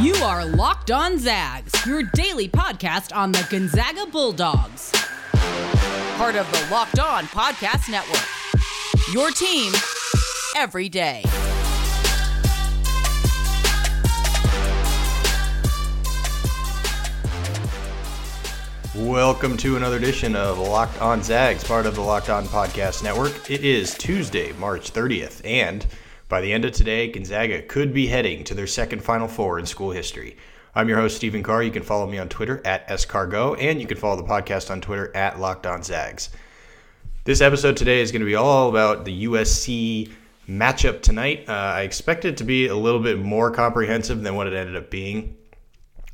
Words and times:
You 0.00 0.14
are 0.14 0.46
Locked 0.46 0.90
On 0.90 1.18
Zags, 1.18 1.84
your 1.84 2.02
daily 2.14 2.48
podcast 2.48 3.14
on 3.14 3.32
the 3.32 3.46
Gonzaga 3.50 4.06
Bulldogs. 4.06 4.90
Part 6.16 6.36
of 6.36 6.50
the 6.50 6.68
Locked 6.70 6.98
On 6.98 7.24
Podcast 7.24 7.90
Network. 7.90 8.26
Your 9.12 9.30
team 9.30 9.74
every 10.56 10.88
day. 10.88 11.22
Welcome 18.94 19.58
to 19.58 19.76
another 19.76 19.98
edition 19.98 20.34
of 20.34 20.58
Locked 20.58 20.98
On 21.02 21.22
Zags, 21.22 21.62
part 21.62 21.84
of 21.84 21.94
the 21.94 22.00
Locked 22.00 22.30
On 22.30 22.46
Podcast 22.46 23.02
Network. 23.02 23.50
It 23.50 23.64
is 23.66 23.92
Tuesday, 23.98 24.52
March 24.52 24.94
30th, 24.94 25.42
and 25.44 25.84
by 26.30 26.40
the 26.40 26.52
end 26.52 26.64
of 26.64 26.70
today, 26.70 27.08
Gonzaga 27.08 27.60
could 27.60 27.92
be 27.92 28.06
heading 28.06 28.44
to 28.44 28.54
their 28.54 28.68
second 28.68 29.02
Final 29.02 29.26
Four 29.26 29.58
in 29.58 29.66
school 29.66 29.90
history. 29.90 30.36
I'm 30.76 30.88
your 30.88 30.96
host, 30.96 31.16
Stephen 31.16 31.42
Carr. 31.42 31.64
You 31.64 31.72
can 31.72 31.82
follow 31.82 32.06
me 32.06 32.18
on 32.18 32.28
Twitter 32.28 32.62
at 32.64 32.86
SCargo, 32.88 33.60
and 33.60 33.80
you 33.80 33.86
can 33.88 33.98
follow 33.98 34.14
the 34.14 34.28
podcast 34.28 34.70
on 34.70 34.80
Twitter 34.80 35.14
at 35.14 35.40
Locked 35.40 35.66
On 35.66 35.82
Zags. 35.82 36.30
This 37.24 37.40
episode 37.40 37.76
today 37.76 38.00
is 38.00 38.12
going 38.12 38.20
to 38.20 38.26
be 38.26 38.36
all 38.36 38.68
about 38.68 39.04
the 39.04 39.24
USC 39.24 40.12
matchup 40.48 41.02
tonight. 41.02 41.48
Uh, 41.48 41.52
I 41.52 41.82
expect 41.82 42.24
it 42.24 42.36
to 42.36 42.44
be 42.44 42.68
a 42.68 42.76
little 42.76 43.00
bit 43.00 43.18
more 43.18 43.50
comprehensive 43.50 44.22
than 44.22 44.36
what 44.36 44.46
it 44.46 44.54
ended 44.54 44.76
up 44.76 44.88
being. 44.88 45.36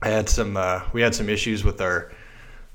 I 0.01 0.09
had 0.09 0.31
some, 0.31 0.57
uh, 0.57 0.81
we 0.95 1.03
had 1.03 1.15
some 1.15 1.29
issues 1.29 1.63
with 1.63 1.83
our 1.83 2.11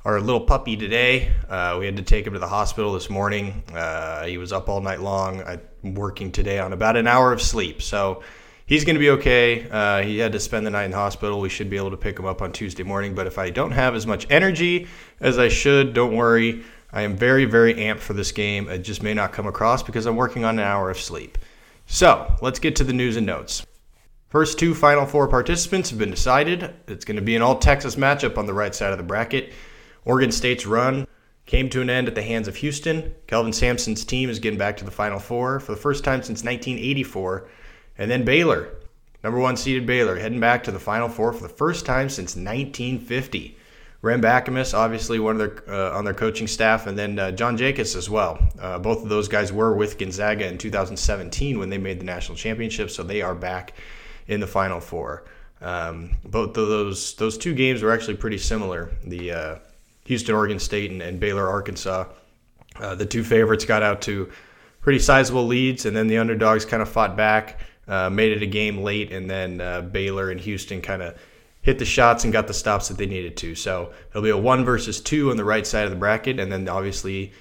our 0.03 0.19
little 0.19 0.41
puppy 0.41 0.75
today. 0.75 1.31
Uh, 1.47 1.77
we 1.79 1.85
had 1.85 1.95
to 1.97 2.01
take 2.01 2.25
him 2.25 2.33
to 2.33 2.39
the 2.39 2.47
hospital 2.47 2.93
this 2.93 3.09
morning. 3.09 3.63
Uh, 3.73 4.25
he 4.25 4.37
was 4.37 4.51
up 4.51 4.67
all 4.67 4.81
night 4.81 4.99
long. 4.99 5.43
I'm 5.43 5.93
working 5.93 6.31
today 6.31 6.59
on 6.59 6.73
about 6.73 6.97
an 6.97 7.07
hour 7.07 7.31
of 7.31 7.41
sleep. 7.41 7.81
So 7.81 8.23
he's 8.65 8.83
going 8.83 8.95
to 8.95 8.99
be 8.99 9.11
okay. 9.11 9.69
Uh, 9.69 10.01
he 10.01 10.17
had 10.17 10.31
to 10.31 10.39
spend 10.39 10.65
the 10.65 10.71
night 10.71 10.85
in 10.85 10.91
the 10.91 10.97
hospital. 10.97 11.39
We 11.39 11.49
should 11.49 11.69
be 11.69 11.77
able 11.77 11.91
to 11.91 11.97
pick 11.97 12.17
him 12.17 12.25
up 12.25 12.41
on 12.41 12.51
Tuesday 12.51 12.83
morning. 12.83 13.13
But 13.13 13.27
if 13.27 13.37
I 13.37 13.51
don't 13.51 13.71
have 13.71 13.93
as 13.93 14.07
much 14.07 14.25
energy 14.31 14.87
as 15.19 15.37
I 15.37 15.49
should, 15.49 15.93
don't 15.93 16.15
worry. 16.15 16.63
I 16.91 17.03
am 17.03 17.15
very, 17.15 17.45
very 17.45 17.75
amped 17.75 17.99
for 17.99 18.13
this 18.13 18.31
game. 18.31 18.69
It 18.69 18.79
just 18.79 19.03
may 19.03 19.13
not 19.13 19.33
come 19.33 19.45
across 19.45 19.83
because 19.83 20.07
I'm 20.07 20.15
working 20.15 20.45
on 20.45 20.57
an 20.57 20.65
hour 20.65 20.89
of 20.89 20.99
sleep. 20.99 21.37
So 21.85 22.35
let's 22.41 22.59
get 22.59 22.75
to 22.77 22.83
the 22.83 22.93
news 22.93 23.17
and 23.17 23.25
notes. 23.25 23.65
First 24.29 24.57
two 24.57 24.73
Final 24.73 25.05
Four 25.05 25.27
participants 25.27 25.89
have 25.89 25.99
been 25.99 26.09
decided. 26.09 26.73
It's 26.87 27.05
going 27.05 27.17
to 27.17 27.21
be 27.21 27.35
an 27.35 27.41
all 27.41 27.59
Texas 27.59 27.97
matchup 27.97 28.37
on 28.37 28.45
the 28.45 28.53
right 28.53 28.73
side 28.73 28.93
of 28.93 28.97
the 28.97 29.03
bracket. 29.03 29.53
Oregon 30.05 30.31
State's 30.31 30.65
run 30.65 31.07
came 31.45 31.69
to 31.69 31.81
an 31.81 31.89
end 31.89 32.07
at 32.07 32.15
the 32.15 32.23
hands 32.23 32.47
of 32.47 32.55
Houston. 32.57 33.13
Kelvin 33.27 33.53
Sampson's 33.53 34.05
team 34.05 34.29
is 34.29 34.39
getting 34.39 34.59
back 34.59 34.77
to 34.77 34.85
the 34.85 34.91
Final 34.91 35.19
Four 35.19 35.59
for 35.59 35.73
the 35.73 35.81
first 35.81 36.03
time 36.03 36.21
since 36.21 36.43
1984. 36.43 37.47
And 37.97 38.09
then 38.09 38.23
Baylor, 38.23 38.69
number 39.23 39.39
one 39.39 39.57
seeded 39.57 39.85
Baylor, 39.85 40.17
heading 40.17 40.39
back 40.39 40.63
to 40.63 40.71
the 40.71 40.79
Final 40.79 41.09
Four 41.09 41.33
for 41.33 41.43
the 41.43 41.49
first 41.49 41.85
time 41.85 42.09
since 42.09 42.35
1950. 42.35 43.57
Rem 44.01 44.21
Bakamus, 44.21 44.73
obviously 44.73 45.19
one 45.19 45.39
of 45.39 45.65
their 45.65 45.69
uh, 45.69 45.95
on 45.95 46.05
their 46.05 46.15
coaching 46.15 46.47
staff, 46.47 46.87
and 46.87 46.97
then 46.97 47.19
uh, 47.19 47.31
John 47.31 47.55
Jakus 47.55 47.95
as 47.95 48.09
well. 48.09 48.39
Uh, 48.59 48.79
both 48.79 49.03
of 49.03 49.09
those 49.09 49.27
guys 49.27 49.53
were 49.53 49.75
with 49.75 49.99
Gonzaga 49.99 50.47
in 50.47 50.57
2017 50.57 51.59
when 51.59 51.69
they 51.69 51.77
made 51.77 51.99
the 51.99 52.05
national 52.05 52.35
championship, 52.35 52.89
so 52.89 53.03
they 53.03 53.21
are 53.21 53.35
back 53.35 53.73
in 54.27 54.39
the 54.39 54.47
Final 54.47 54.79
Four. 54.79 55.25
Um, 55.61 56.17
both 56.25 56.57
of 56.57 56.67
those 56.67 57.13
those 57.15 57.37
two 57.37 57.53
games 57.53 57.83
were 57.83 57.91
actually 57.91 58.15
pretty 58.15 58.39
similar. 58.39 58.91
The 59.03 59.31
uh, 59.31 59.55
Houston, 60.05 60.35
Oregon 60.35 60.59
State, 60.59 60.91
and, 60.91 61.01
and 61.01 61.19
Baylor, 61.19 61.47
Arkansas. 61.47 62.05
Uh, 62.75 62.95
the 62.95 63.05
two 63.05 63.23
favorites 63.23 63.65
got 63.65 63.83
out 63.83 64.01
to 64.03 64.31
pretty 64.81 64.99
sizable 64.99 65.45
leads, 65.45 65.85
and 65.85 65.95
then 65.95 66.07
the 66.07 66.17
underdogs 66.17 66.65
kind 66.65 66.81
of 66.81 66.89
fought 66.89 67.15
back, 67.15 67.59
uh, 67.87 68.09
made 68.09 68.31
it 68.31 68.41
a 68.41 68.47
game 68.47 68.83
late, 68.83 69.11
and 69.11 69.29
then 69.29 69.61
uh, 69.61 69.81
Baylor 69.81 70.31
and 70.31 70.39
Houston 70.39 70.81
kind 70.81 71.01
of 71.01 71.15
hit 71.61 71.77
the 71.77 71.85
shots 71.85 72.23
and 72.23 72.33
got 72.33 72.47
the 72.47 72.53
stops 72.53 72.87
that 72.87 72.97
they 72.97 73.05
needed 73.05 73.37
to. 73.37 73.53
So 73.53 73.93
it'll 74.09 74.23
be 74.23 74.29
a 74.29 74.37
one 74.37 74.65
versus 74.65 74.99
two 74.99 75.29
on 75.29 75.37
the 75.37 75.43
right 75.43 75.65
side 75.65 75.85
of 75.85 75.91
the 75.91 75.97
bracket, 75.97 76.39
and 76.39 76.51
then 76.51 76.67
obviously 76.67 77.31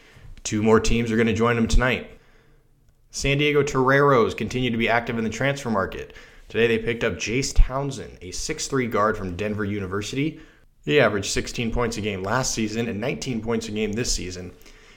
two 0.44 0.62
more 0.62 0.80
teams 0.80 1.10
are 1.10 1.16
going 1.16 1.26
to 1.26 1.32
join 1.32 1.56
them 1.56 1.68
tonight. 1.68 2.10
San 3.10 3.38
Diego 3.38 3.62
Toreros 3.62 4.34
continue 4.36 4.70
to 4.70 4.76
be 4.76 4.88
active 4.88 5.18
in 5.18 5.24
the 5.24 5.30
transfer 5.30 5.70
market. 5.70 6.14
Today 6.48 6.66
they 6.66 6.78
picked 6.78 7.04
up 7.04 7.18
Jase 7.18 7.52
Townsend, 7.52 8.18
a 8.22 8.30
6'3 8.30 8.90
guard 8.90 9.16
from 9.16 9.36
Denver 9.36 9.64
University, 9.64 10.40
he 10.84 11.00
averaged 11.00 11.30
16 11.30 11.72
points 11.72 11.96
a 11.96 12.00
game 12.00 12.22
last 12.22 12.54
season 12.54 12.88
and 12.88 13.00
19 13.00 13.42
points 13.42 13.68
a 13.68 13.72
game 13.72 13.92
this 13.92 14.12
season. 14.12 14.52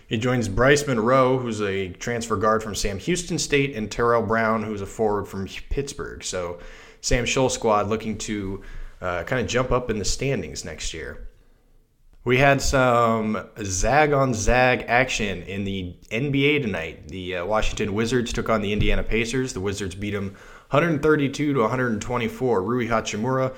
He 0.07 0.17
joins 0.17 0.47
Bryce 0.47 0.85
Monroe, 0.85 1.37
who's 1.37 1.61
a 1.61 1.89
transfer 1.89 2.35
guard 2.35 2.61
from 2.61 2.75
Sam 2.75 2.99
Houston 2.99 3.39
State, 3.39 3.75
and 3.75 3.89
Terrell 3.89 4.21
Brown, 4.21 4.63
who's 4.63 4.81
a 4.81 4.85
forward 4.85 5.27
from 5.27 5.47
Pittsburgh. 5.69 6.23
So, 6.23 6.59
Sam 7.01 7.25
Scholl 7.25 7.51
squad 7.51 7.87
looking 7.87 8.17
to 8.19 8.61
uh, 9.01 9.23
kind 9.23 9.41
of 9.41 9.47
jump 9.47 9.71
up 9.71 9.89
in 9.89 9.99
the 9.99 10.05
standings 10.05 10.63
next 10.63 10.93
year. 10.93 11.27
We 12.25 12.37
had 12.37 12.61
some 12.61 13.49
zag 13.61 14.13
on 14.13 14.33
zag 14.33 14.85
action 14.87 15.41
in 15.43 15.65
the 15.65 15.93
NBA 16.09 16.61
tonight. 16.61 17.09
The 17.09 17.37
uh, 17.37 17.45
Washington 17.45 17.93
Wizards 17.93 18.31
took 18.31 18.47
on 18.47 18.61
the 18.61 18.71
Indiana 18.71 19.03
Pacers. 19.03 19.51
The 19.51 19.59
Wizards 19.59 19.95
beat 19.95 20.11
them 20.11 20.35
132 20.69 21.53
to 21.53 21.59
124. 21.59 22.61
Rui 22.61 22.87
Hachimura 22.87 23.53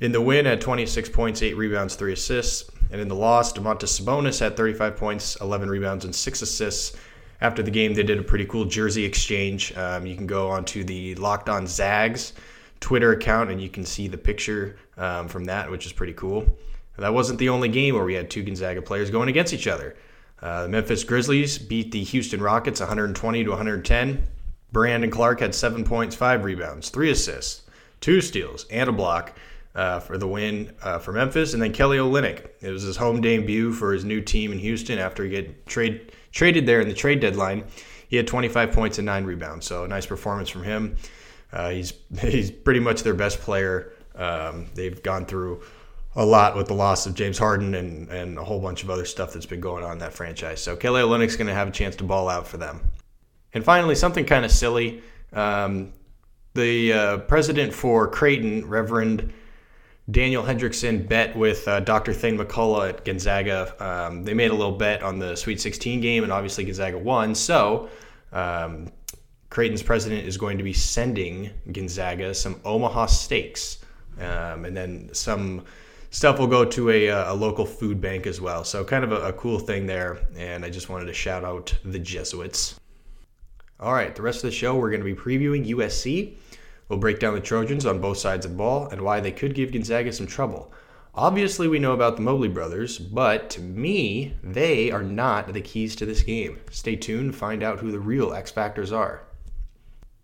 in 0.00 0.12
the 0.12 0.20
win, 0.20 0.46
at 0.46 0.60
26 0.60 1.08
points, 1.10 1.42
8 1.42 1.56
rebounds, 1.56 1.94
3 1.94 2.12
assists. 2.12 2.70
And 2.90 3.00
in 3.00 3.08
the 3.08 3.14
loss, 3.14 3.52
Domantas 3.52 4.00
Sabonis 4.00 4.40
had 4.40 4.56
35 4.56 4.96
points, 4.96 5.36
11 5.40 5.68
rebounds, 5.68 6.04
and 6.04 6.14
6 6.14 6.42
assists. 6.42 6.96
After 7.40 7.62
the 7.62 7.70
game, 7.70 7.94
they 7.94 8.02
did 8.02 8.18
a 8.18 8.22
pretty 8.22 8.46
cool 8.46 8.64
jersey 8.64 9.04
exchange. 9.04 9.76
Um, 9.76 10.06
you 10.06 10.16
can 10.16 10.26
go 10.26 10.50
onto 10.50 10.84
the 10.84 11.14
Locked 11.16 11.48
On 11.48 11.66
Zags 11.66 12.32
Twitter 12.80 13.12
account 13.12 13.50
and 13.50 13.60
you 13.60 13.68
can 13.68 13.84
see 13.84 14.08
the 14.08 14.18
picture 14.18 14.76
um, 14.96 15.28
from 15.28 15.44
that, 15.44 15.70
which 15.70 15.86
is 15.86 15.92
pretty 15.92 16.12
cool. 16.12 16.46
That 16.96 17.14
wasn't 17.14 17.38
the 17.38 17.48
only 17.48 17.68
game 17.68 17.94
where 17.94 18.04
we 18.04 18.14
had 18.14 18.28
two 18.28 18.42
Gonzaga 18.42 18.82
players 18.82 19.08
going 19.08 19.28
against 19.28 19.52
each 19.52 19.68
other. 19.68 19.96
Uh, 20.42 20.64
the 20.64 20.68
Memphis 20.68 21.04
Grizzlies 21.04 21.56
beat 21.56 21.92
the 21.92 22.02
Houston 22.02 22.40
Rockets 22.40 22.80
120 22.80 23.44
to 23.44 23.50
110. 23.50 24.22
Brandon 24.72 25.10
Clarke 25.10 25.40
had 25.40 25.54
seven 25.54 25.84
points, 25.84 26.16
five 26.16 26.42
rebounds, 26.42 26.90
three 26.90 27.10
assists, 27.10 27.62
two 28.00 28.20
steals, 28.20 28.66
and 28.70 28.88
a 28.88 28.92
block 28.92 29.32
uh, 29.78 30.00
for 30.00 30.18
the 30.18 30.26
win 30.26 30.74
uh, 30.82 30.98
for 30.98 31.12
Memphis, 31.12 31.54
and 31.54 31.62
then 31.62 31.72
Kelly 31.72 31.98
Olynyk. 31.98 32.48
It 32.60 32.70
was 32.70 32.82
his 32.82 32.96
home 32.96 33.20
debut 33.20 33.72
for 33.72 33.92
his 33.92 34.04
new 34.04 34.20
team 34.20 34.50
in 34.50 34.58
Houston 34.58 34.98
after 34.98 35.22
he 35.22 35.30
get 35.30 35.66
trade 35.66 36.10
traded 36.32 36.66
there 36.66 36.80
in 36.80 36.88
the 36.88 36.94
trade 36.94 37.20
deadline. 37.20 37.64
He 38.08 38.16
had 38.16 38.26
25 38.26 38.72
points 38.72 38.98
and 38.98 39.06
nine 39.06 39.24
rebounds, 39.24 39.66
so 39.66 39.84
a 39.84 39.88
nice 39.88 40.04
performance 40.04 40.48
from 40.48 40.64
him. 40.64 40.96
Uh, 41.52 41.70
he's 41.70 41.92
he's 42.20 42.50
pretty 42.50 42.80
much 42.80 43.04
their 43.04 43.14
best 43.14 43.38
player. 43.38 43.92
Um, 44.16 44.66
they've 44.74 45.00
gone 45.00 45.26
through 45.26 45.62
a 46.16 46.26
lot 46.26 46.56
with 46.56 46.66
the 46.66 46.74
loss 46.74 47.06
of 47.06 47.14
James 47.14 47.38
Harden 47.38 47.76
and, 47.76 48.08
and 48.08 48.36
a 48.36 48.42
whole 48.42 48.58
bunch 48.58 48.82
of 48.82 48.90
other 48.90 49.04
stuff 49.04 49.32
that's 49.32 49.46
been 49.46 49.60
going 49.60 49.84
on 49.84 49.92
in 49.92 49.98
that 49.98 50.12
franchise. 50.12 50.60
So 50.60 50.74
Kelly 50.74 51.02
Olynyk's 51.02 51.36
going 51.36 51.46
to 51.46 51.54
have 51.54 51.68
a 51.68 51.70
chance 51.70 51.94
to 51.96 52.04
ball 52.04 52.28
out 52.28 52.48
for 52.48 52.56
them. 52.56 52.80
And 53.54 53.62
finally, 53.62 53.94
something 53.94 54.24
kind 54.24 54.44
of 54.44 54.50
silly. 54.50 55.02
Um, 55.32 55.92
the 56.54 56.92
uh, 56.92 57.18
president 57.18 57.72
for 57.72 58.08
Creighton, 58.08 58.66
Reverend 58.66 59.32
Daniel 60.10 60.42
Hendrickson 60.42 61.06
bet 61.06 61.36
with 61.36 61.68
uh, 61.68 61.80
Dr. 61.80 62.14
Thayne 62.14 62.38
McCulloh 62.38 62.88
at 62.88 63.04
Gonzaga. 63.04 63.74
Um, 63.84 64.24
they 64.24 64.32
made 64.32 64.50
a 64.50 64.54
little 64.54 64.76
bet 64.76 65.02
on 65.02 65.18
the 65.18 65.36
Sweet 65.36 65.60
16 65.60 66.00
game, 66.00 66.22
and 66.22 66.32
obviously 66.32 66.64
Gonzaga 66.64 66.96
won. 66.96 67.34
So 67.34 67.90
um, 68.32 68.90
Creighton's 69.50 69.82
president 69.82 70.26
is 70.26 70.38
going 70.38 70.56
to 70.56 70.64
be 70.64 70.72
sending 70.72 71.50
Gonzaga 71.72 72.32
some 72.34 72.60
Omaha 72.64 73.06
steaks, 73.06 73.78
um, 74.18 74.64
and 74.64 74.74
then 74.74 75.10
some 75.12 75.64
stuff 76.10 76.38
will 76.38 76.46
go 76.46 76.64
to 76.64 76.88
a, 76.88 77.10
uh, 77.10 77.32
a, 77.32 77.34
local 77.34 77.66
food 77.66 78.00
bank 78.00 78.26
as 78.26 78.40
well. 78.40 78.64
So 78.64 78.82
kind 78.84 79.04
of 79.04 79.12
a, 79.12 79.28
a 79.28 79.32
cool 79.34 79.58
thing 79.58 79.86
there. 79.86 80.26
And 80.36 80.64
I 80.64 80.70
just 80.70 80.88
wanted 80.88 81.04
to 81.06 81.12
shout 81.12 81.44
out 81.44 81.74
the 81.84 81.98
Jesuits. 81.98 82.80
All 83.78 83.92
right, 83.92 84.14
the 84.14 84.22
rest 84.22 84.38
of 84.38 84.50
the 84.50 84.56
show 84.56 84.74
we're 84.74 84.90
going 84.90 85.02
to 85.02 85.04
be 85.04 85.14
previewing 85.14 85.68
USC. 85.68 86.34
We'll 86.88 86.98
break 86.98 87.18
down 87.18 87.34
the 87.34 87.40
Trojans 87.40 87.84
on 87.84 88.00
both 88.00 88.18
sides 88.18 88.46
of 88.46 88.52
the 88.52 88.58
ball 88.58 88.88
and 88.88 89.02
why 89.02 89.20
they 89.20 89.32
could 89.32 89.54
give 89.54 89.72
Gonzaga 89.72 90.12
some 90.12 90.26
trouble. 90.26 90.72
Obviously, 91.14 91.68
we 91.68 91.78
know 91.78 91.92
about 91.92 92.16
the 92.16 92.22
Mobley 92.22 92.48
brothers, 92.48 92.98
but 92.98 93.50
to 93.50 93.60
me, 93.60 94.34
they 94.42 94.90
are 94.90 95.02
not 95.02 95.52
the 95.52 95.60
keys 95.60 95.96
to 95.96 96.06
this 96.06 96.22
game. 96.22 96.60
Stay 96.70 96.96
tuned 96.96 97.32
to 97.32 97.38
find 97.38 97.62
out 97.62 97.80
who 97.80 97.90
the 97.90 97.98
real 97.98 98.32
X 98.32 98.50
Factors 98.50 98.92
are. 98.92 99.22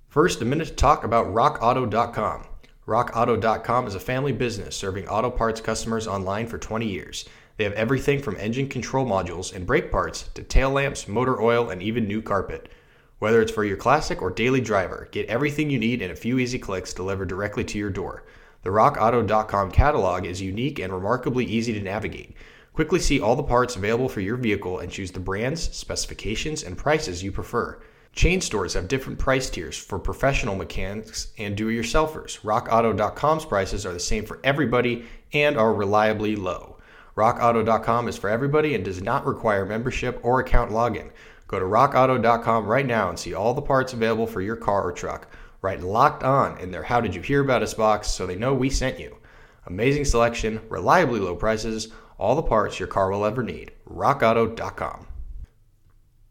First, 0.09 0.41
a 0.41 0.45
minute 0.45 0.69
to 0.69 0.75
talk 0.75 1.03
about 1.03 1.35
RockAuto.com. 1.35 2.47
RockAuto.com 2.87 3.87
is 3.87 3.95
a 3.95 4.01
family 4.01 4.33
business 4.33 4.77
serving 4.77 5.09
auto 5.09 5.31
parts 5.31 5.61
customers 5.61 6.07
online 6.07 6.47
for 6.47 6.59
20 6.59 6.87
years. 6.87 7.25
They 7.57 7.65
have 7.65 7.73
everything 7.73 8.21
from 8.21 8.37
engine 8.37 8.69
control 8.69 9.07
modules 9.07 9.55
and 9.55 9.67
brake 9.67 9.91
parts 9.91 10.29
to 10.35 10.43
tail 10.43 10.71
lamps, 10.71 11.09
motor 11.09 11.41
oil, 11.41 11.71
and 11.71 11.83
even 11.83 12.07
new 12.07 12.23
carpet. 12.23 12.69
Whether 13.25 13.41
it's 13.41 13.53
for 13.53 13.65
your 13.65 13.79
classic 13.79 14.21
or 14.21 14.31
daily 14.31 14.61
driver, 14.61 15.09
get 15.11 15.31
everything 15.31 15.71
you 15.71 15.79
need 15.79 16.03
in 16.03 16.11
a 16.11 16.15
few 16.15 16.39
easy 16.39 16.59
clicks 16.59 16.93
delivered 16.93 17.29
directly 17.29 17.65
to 17.65 17.79
your 17.79 17.89
door. 17.89 18.23
The 18.65 18.69
RockAuto.com 18.69 19.71
catalog 19.71 20.27
is 20.27 20.43
unique 20.43 20.79
and 20.79 20.93
remarkably 20.93 21.47
easy 21.47 21.73
to 21.73 21.81
navigate. 21.81 22.37
Quickly 22.75 23.01
see 23.01 23.23
all 23.23 23.35
the 23.35 23.43
parts 23.43 23.77
available 23.77 24.11
for 24.11 24.21
your 24.21 24.37
vehicle 24.37 24.79
and 24.79 24.93
choose 24.93 25.11
the 25.11 25.21
brands, 25.21 25.75
specifications, 25.75 26.63
and 26.63 26.77
prices 26.77 27.23
you 27.23 27.33
prefer. 27.33 27.81
Chain 28.13 28.43
stores 28.43 28.75
have 28.75 28.89
different 28.89 29.19
price 29.19 29.49
tiers 29.49 29.79
for 29.79 29.99
professional 29.99 30.55
mechanics 30.55 31.29
and 31.39 31.57
do 31.57 31.71
it 31.71 31.77
yourselfers. 31.77 32.41
RockAuto.com's 32.41 33.47
prices 33.47 33.87
are 33.87 33.95
the 33.95 34.01
same 34.01 34.27
for 34.27 34.39
everybody 34.45 35.07
and 35.33 35.57
are 35.57 35.73
reliably 35.73 36.37
low. 36.37 36.77
RockAuto.com 37.17 38.07
is 38.07 38.19
for 38.19 38.29
everybody 38.29 38.75
and 38.75 38.85
does 38.85 39.01
not 39.01 39.25
require 39.25 39.65
membership 39.65 40.21
or 40.23 40.41
account 40.41 40.73
login. 40.73 41.11
Go 41.55 41.61
to 41.61 41.67
RockAuto.com 41.67 42.67
right 42.67 42.85
now 42.85 43.09
and 43.09 43.17
see 43.17 43.33
all 43.33 43.55
the 43.55 43.63
parts 43.63 43.93
available 43.93 44.27
for 44.27 44.41
your 44.41 44.57
car 44.57 44.83
or 44.83 44.91
truck. 44.91 45.29
Write 45.63 45.83
locked 45.83 46.25
on 46.25 46.59
in 46.59 46.73
their 46.73 46.83
How 46.83 47.01
Did 47.01 47.15
You 47.15 47.23
Hear 47.23 47.43
About 47.43 47.63
Us 47.63 47.75
box 47.75 48.09
so 48.09 48.27
they 48.27 48.35
know 48.35 48.53
we 48.53 48.69
sent 48.69 48.99
you. 48.99 49.19
Amazing 49.65 50.05
selection, 50.05 50.63
reliably 50.69 51.21
low 51.21 51.37
prices, 51.37 51.93
all 52.19 52.35
the 52.35 52.43
parts 52.43 52.81
your 52.81 52.89
car 52.89 53.09
will 53.09 53.25
ever 53.25 53.45
need. 53.45 53.71
RockAuto.com. 53.89 55.07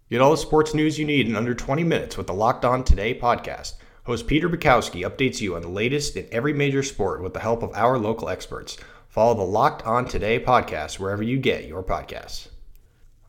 Get 0.10 0.20
all 0.20 0.32
the 0.32 0.36
sports 0.36 0.74
news 0.74 1.00
you 1.00 1.06
need 1.06 1.30
in 1.30 1.38
under 1.38 1.54
20 1.54 1.86
minutes 1.86 2.18
with 2.18 2.28
the 2.28 2.34
Locked 2.34 2.66
On 2.66 2.84
Today 2.84 3.18
podcast. 3.18 3.76
Host 4.04 4.28
Peter 4.28 4.50
Bukowski 4.50 5.10
updates 5.10 5.40
you 5.40 5.56
on 5.56 5.62
the 5.62 5.70
latest 5.70 6.18
in 6.18 6.28
every 6.34 6.52
major 6.52 6.84
sport 6.84 7.24
with 7.24 7.34
the 7.34 7.40
help 7.40 7.64
of 7.64 7.72
our 7.76 7.98
local 7.98 8.28
experts. 8.28 8.76
Follow 9.08 9.36
the 9.36 9.44
Locked 9.44 9.84
On 9.84 10.06
Today 10.06 10.38
podcast 10.38 11.00
wherever 11.00 11.24
you 11.24 11.38
get 11.38 11.64
your 11.64 11.82
podcasts. 11.82 12.50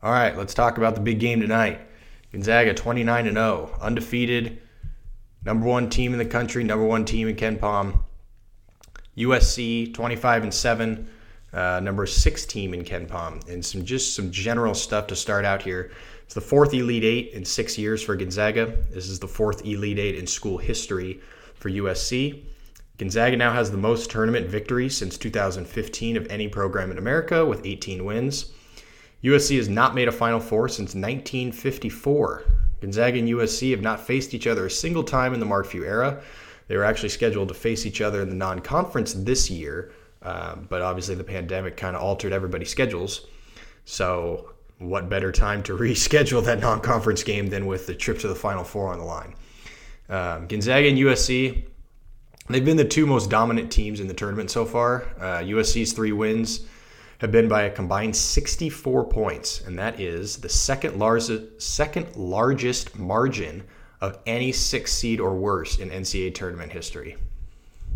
All 0.03 0.11
right, 0.11 0.37
let's 0.37 0.53
talk 0.53 0.77
about 0.77 0.95
the 0.95 1.01
big 1.01 1.19
game 1.19 1.41
tonight. 1.41 1.79
Gonzaga 2.31 2.73
29 2.73 3.27
and 3.27 3.37
0, 3.37 3.77
undefeated, 3.81 4.61
number 5.43 5.65
one 5.65 5.89
team 5.89 6.11
in 6.11 6.19
the 6.19 6.25
country, 6.25 6.63
number 6.63 6.85
one 6.85 7.05
team 7.05 7.27
in 7.27 7.35
KenPom. 7.35 7.99
USC 9.17 9.93
25 9.93 10.43
and 10.43 10.53
7, 10.53 11.09
uh, 11.53 11.79
number 11.81 12.05
six 12.05 12.45
team 12.45 12.73
in 12.73 12.83
KenPom, 12.83 13.47
and 13.47 13.65
some 13.65 13.85
just 13.85 14.13
some 14.13 14.29
general 14.29 14.73
stuff 14.73 15.07
to 15.07 15.15
start 15.15 15.45
out 15.45 15.61
here. 15.61 15.91
It's 16.25 16.33
the 16.33 16.41
fourth 16.41 16.73
Elite 16.73 17.03
Eight 17.05 17.31
in 17.33 17.45
six 17.45 17.77
years 17.77 18.03
for 18.03 18.15
Gonzaga. 18.15 18.75
This 18.91 19.07
is 19.07 19.19
the 19.19 19.27
fourth 19.27 19.65
Elite 19.65 19.99
Eight 19.99 20.15
in 20.15 20.27
school 20.27 20.57
history 20.57 21.21
for 21.53 21.69
USC. 21.69 22.43
Gonzaga 22.97 23.37
now 23.37 23.53
has 23.53 23.71
the 23.71 23.77
most 23.77 24.09
tournament 24.11 24.47
victories 24.47 24.97
since 24.97 25.17
2015 25.17 26.17
of 26.17 26.27
any 26.29 26.47
program 26.47 26.91
in 26.91 26.97
America 26.97 27.45
with 27.45 27.65
18 27.65 28.03
wins. 28.03 28.51
USC 29.25 29.57
has 29.57 29.67
not 29.67 29.95
made 29.95 30.07
a 30.07 30.11
Final 30.11 30.39
Four 30.39 30.69
since 30.69 30.93
1954. 30.93 32.43
Gonzaga 32.79 33.17
and 33.17 33.27
USC 33.27 33.71
have 33.71 33.81
not 33.81 33.99
faced 33.99 34.35
each 34.35 34.45
other 34.45 34.67
a 34.67 34.69
single 34.69 35.03
time 35.03 35.33
in 35.33 35.39
the 35.39 35.45
Mark 35.47 35.65
Few 35.65 35.83
era. 35.83 36.21
They 36.67 36.77
were 36.77 36.83
actually 36.83 37.09
scheduled 37.09 37.47
to 37.47 37.55
face 37.55 37.87
each 37.87 38.01
other 38.01 38.21
in 38.21 38.29
the 38.29 38.35
non 38.35 38.59
conference 38.59 39.13
this 39.13 39.49
year, 39.49 39.91
uh, 40.21 40.55
but 40.55 40.83
obviously 40.83 41.15
the 41.15 41.23
pandemic 41.23 41.75
kind 41.75 41.95
of 41.95 42.03
altered 42.03 42.33
everybody's 42.33 42.69
schedules. 42.69 43.25
So 43.85 44.51
what 44.77 45.09
better 45.09 45.31
time 45.31 45.63
to 45.63 45.73
reschedule 45.77 46.43
that 46.45 46.59
non-conference 46.59 47.23
game 47.23 47.47
than 47.47 47.65
with 47.65 47.87
the 47.87 47.95
trip 47.95 48.19
to 48.19 48.27
the 48.27 48.35
Final 48.35 48.63
Four 48.63 48.93
on 48.93 48.99
the 48.99 49.05
line? 49.05 49.33
Um, 50.07 50.45
Gonzaga 50.45 50.87
and 50.87 50.99
USC, 50.99 51.65
they've 52.47 52.63
been 52.65 52.77
the 52.77 52.85
two 52.85 53.07
most 53.07 53.31
dominant 53.31 53.71
teams 53.71 53.99
in 53.99 54.07
the 54.07 54.13
tournament 54.13 54.51
so 54.51 54.65
far. 54.65 55.07
Uh, 55.19 55.39
USC's 55.39 55.93
three 55.93 56.11
wins 56.11 56.67
have 57.19 57.31
been 57.31 57.47
by 57.47 57.63
a 57.63 57.71
combined 57.71 58.15
64 58.15 59.05
points, 59.05 59.61
and 59.61 59.79
that 59.79 59.99
is 59.99 60.37
the 60.37 60.49
second 60.49 60.97
largest 60.97 61.61
second 61.61 62.15
largest 62.15 62.97
margin 62.97 63.63
of 64.01 64.19
any 64.25 64.51
six 64.51 64.93
seed 64.93 65.19
or 65.19 65.35
worse 65.35 65.79
in 65.79 65.89
NCAA 65.89 66.33
tournament 66.35 66.71
history. 66.71 67.15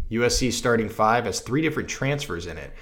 USC's 0.09 0.57
starting 0.57 0.89
five 0.89 1.25
has 1.25 1.39
three 1.39 1.61
different 1.61 1.89
transfers 1.89 2.47
in 2.47 2.57
it. 2.57 2.73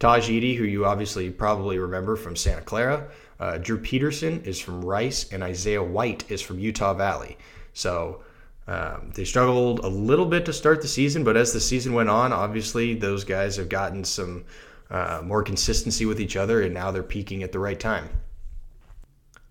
Tahj 0.00 0.28
Eaddy, 0.28 0.56
who 0.56 0.64
you 0.64 0.84
obviously 0.84 1.30
probably 1.30 1.78
remember 1.78 2.16
from 2.16 2.34
Santa 2.34 2.62
Clara, 2.62 3.08
uh, 3.38 3.58
Drew 3.58 3.78
Peterson 3.78 4.42
is 4.44 4.58
from 4.58 4.84
Rice, 4.84 5.32
and 5.32 5.42
Isaiah 5.42 5.82
White 5.82 6.28
is 6.30 6.40
from 6.40 6.58
Utah 6.58 6.94
Valley. 6.94 7.38
So 7.72 8.22
um, 8.66 9.10
they 9.14 9.24
struggled 9.24 9.80
a 9.80 9.88
little 9.88 10.26
bit 10.26 10.44
to 10.46 10.52
start 10.52 10.82
the 10.82 10.88
season, 10.88 11.22
but 11.24 11.36
as 11.36 11.52
the 11.52 11.60
season 11.60 11.92
went 11.92 12.08
on, 12.08 12.32
obviously 12.32 12.94
those 12.94 13.24
guys 13.24 13.56
have 13.56 13.68
gotten 13.68 14.04
some 14.04 14.44
uh, 14.92 15.22
more 15.24 15.42
consistency 15.42 16.06
with 16.06 16.20
each 16.20 16.36
other, 16.36 16.62
and 16.62 16.72
now 16.72 16.90
they're 16.90 17.02
peaking 17.02 17.42
at 17.42 17.50
the 17.50 17.58
right 17.58 17.80
time. 17.80 18.08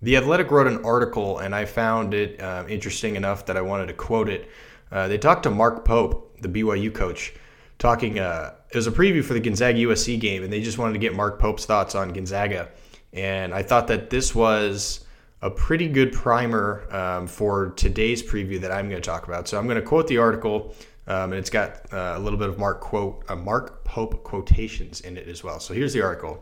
The 0.04 0.16
Athletic 0.16 0.52
wrote 0.52 0.68
an 0.68 0.86
article, 0.86 1.40
and 1.40 1.54
I 1.54 1.66
found 1.66 2.14
it 2.14 2.40
uh, 2.40 2.64
interesting 2.70 3.16
enough 3.16 3.46
that 3.48 3.58
I 3.58 3.62
wanted 3.62 3.88
to 3.88 3.94
quote 3.94 4.30
it. 4.30 4.50
Uh, 4.92 5.08
they 5.08 5.18
talked 5.18 5.44
to 5.44 5.50
Mark 5.50 5.84
Pope, 5.84 6.38
the 6.42 6.48
BYU 6.48 6.94
coach, 6.94 7.34
talking. 7.80 8.20
Uh, 8.20 8.54
it 8.70 8.76
was 8.76 8.88
a 8.88 8.92
preview 8.92 9.24
for 9.24 9.34
the 9.34 9.40
Gonzaga 9.40 9.80
USC 9.80 10.20
game, 10.20 10.44
and 10.44 10.54
they 10.54 10.62
just 10.62 10.78
wanted 10.78 10.94
to 10.94 11.00
get 11.00 11.16
Mark 11.16 11.40
Pope's 11.40 11.66
thoughts 11.66 11.96
on 11.96 12.14
Gonzaga. 12.14 12.70
And 13.14 13.54
I 13.54 13.64
thought 13.64 13.88
that 13.88 14.10
this 14.10 14.34
was 14.34 15.06
a 15.42 15.50
pretty 15.50 15.88
good 15.88 16.14
primer 16.14 16.88
um, 16.96 17.28
for 17.28 17.72
today's 17.72 18.22
preview 18.22 18.62
that 18.62 18.72
I'm 18.72 18.90
going 18.90 19.02
to 19.02 19.06
talk 19.06 19.28
about. 19.28 19.48
So 19.48 19.58
I'm 19.58 19.66
going 19.66 19.76
to 19.76 19.82
quote 19.82 20.08
the 20.08 20.20
article, 20.20 20.76
um, 21.12 21.34
and 21.34 21.40
it's 21.40 21.50
got 21.50 21.92
uh, 21.92 22.14
a 22.16 22.20
little 22.20 22.40
bit 22.40 22.48
of 22.48 22.58
Mark 22.58 22.80
quote, 22.80 23.26
uh, 23.28 23.36
Mark 23.36 23.84
Pope 23.84 24.24
quotations 24.24 25.02
in 25.02 25.18
it 25.18 25.28
as 25.28 25.44
well. 25.44 25.60
So 25.60 25.74
here's 25.74 25.92
the 25.92 26.02
article. 26.02 26.42